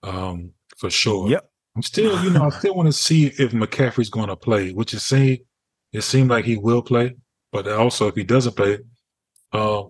[0.03, 1.29] um, for sure.
[1.29, 1.49] Yep.
[1.77, 4.93] I'm still, you know, I still want to see if McCaffrey's going to play, which
[4.93, 5.39] is saying
[5.93, 7.15] it seemed like he will play,
[7.53, 8.81] but also if he doesn't play,
[9.53, 9.85] uh,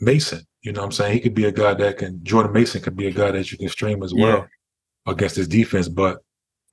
[0.00, 2.18] Mason, you know, what I'm saying he could be a guy that can.
[2.24, 4.48] Jordan Mason could be a guy that you can stream as well
[5.06, 6.18] against his defense, but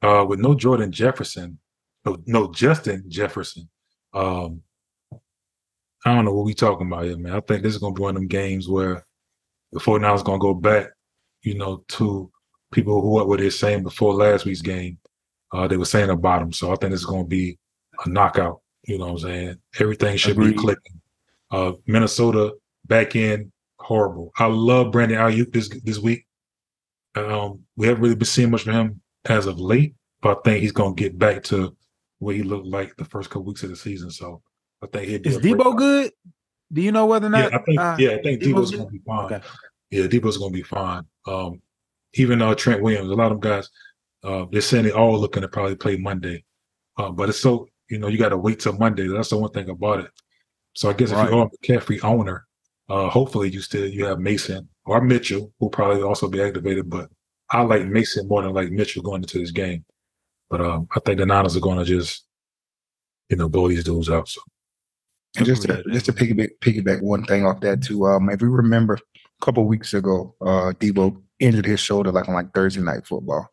[0.02, 1.60] uh, with no Jordan Jefferson,
[2.04, 3.70] no, no Justin Jefferson,
[4.16, 4.64] um,
[6.06, 7.34] I don't know what we talking about here, man.
[7.34, 9.06] I think this is gonna be one of them games where
[9.72, 10.88] the 49ers gonna go back,
[11.44, 12.32] you know, to
[12.72, 14.98] people who what were they saying before last week's game.
[15.52, 16.54] Uh, they were saying about them.
[16.54, 17.58] So I think this is gonna be
[18.06, 18.62] a knockout.
[18.84, 19.56] You know what I'm saying?
[19.80, 20.56] Everything should Agreed.
[20.56, 21.02] be clicking.
[21.52, 22.54] Uh, Minnesota
[22.86, 24.32] back in horrible.
[24.38, 26.26] I love Brandon Aiyuk this this week.
[27.16, 30.62] Um, we haven't really been seeing much from him as of late, but I think
[30.62, 31.76] he's gonna get back to
[32.20, 34.10] what he looked like the first couple weeks of the season.
[34.10, 34.42] So
[34.84, 36.12] I think be Is Deebo good?
[36.74, 37.54] Do you know whether or yeah, not?
[37.54, 39.26] I think uh, yeah, I think Deebo's Deebo's gonna be fine.
[39.26, 39.42] Okay.
[39.90, 41.04] Yeah, Deebo's gonna be fine.
[41.28, 41.62] Um,
[42.14, 43.70] even uh, Trent Williams, a lot of them guys,
[44.24, 46.44] uh, they're saying they all looking to probably play Monday,
[46.98, 49.08] uh, but it's so you know you got to wait till Monday.
[49.08, 50.12] That's the one thing about it.
[50.74, 51.26] So I guess Right.
[51.26, 52.48] if you are a McCaffrey owner,
[52.90, 56.90] uh, hopefully you still you have Mason or Mitchell, who probably also be activated.
[56.90, 57.10] But
[57.50, 59.84] I like Mason more than like Mitchell going into this game.
[60.50, 62.26] But um, I think the Niners are going to just
[63.30, 64.30] you know blow these dudes out.
[64.30, 64.42] So
[65.38, 68.06] And just to, just to piggyback, piggyback one thing off that too.
[68.06, 72.36] Um, if we remember a couple weeks ago, uh, Deebo injured his shoulder like on
[72.36, 73.50] like Thursday night football.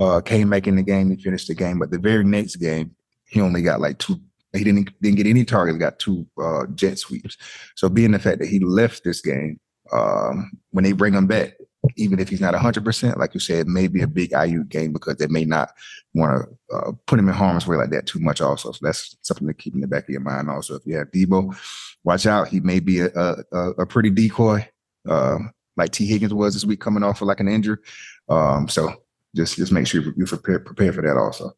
[0.00, 2.94] Uh, came back in the game, he finished the game, but the very next game,
[3.28, 4.20] he only got like two.
[4.54, 5.78] He didn't didn't get any targets.
[5.78, 7.38] Got two uh, jet sweeps.
[7.74, 9.58] So being the fact that he left this game,
[9.92, 11.54] um, when they bring him back,
[11.96, 15.16] even if he's not hundred percent, like you said, maybe a big Aiyuk game because
[15.16, 15.70] they may not
[16.14, 18.40] want to uh, put him in harm's way like that too much.
[18.40, 20.50] Also, so that's something to keep in the back of your mind.
[20.50, 21.56] Also, if you have Deebo,
[22.04, 22.48] watch out.
[22.48, 24.68] He may be a a, a, pretty decoy,
[25.08, 27.78] um, like Tee Higgins was this week, coming off of like an injury.
[28.28, 28.94] Um, so
[29.34, 31.16] just just make sure you prepare prepare for that.
[31.16, 31.52] Also,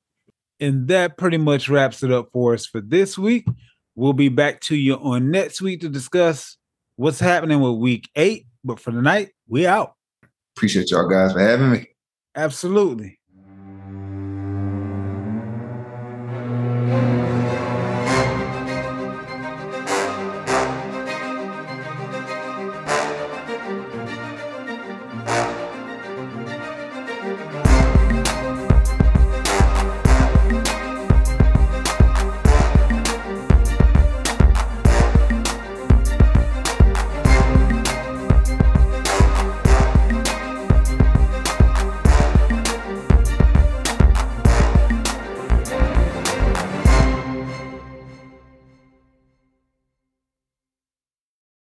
[0.61, 3.47] And that pretty much wraps it up for us for this week.
[3.97, 6.57] We'll be back to you on next week to discuss
[6.97, 8.47] what's happening with week eight.
[8.65, 9.95] But for tonight, we out.
[10.57, 11.89] Appreciate y'all guys for having me.
[12.37, 13.19] Absolutely.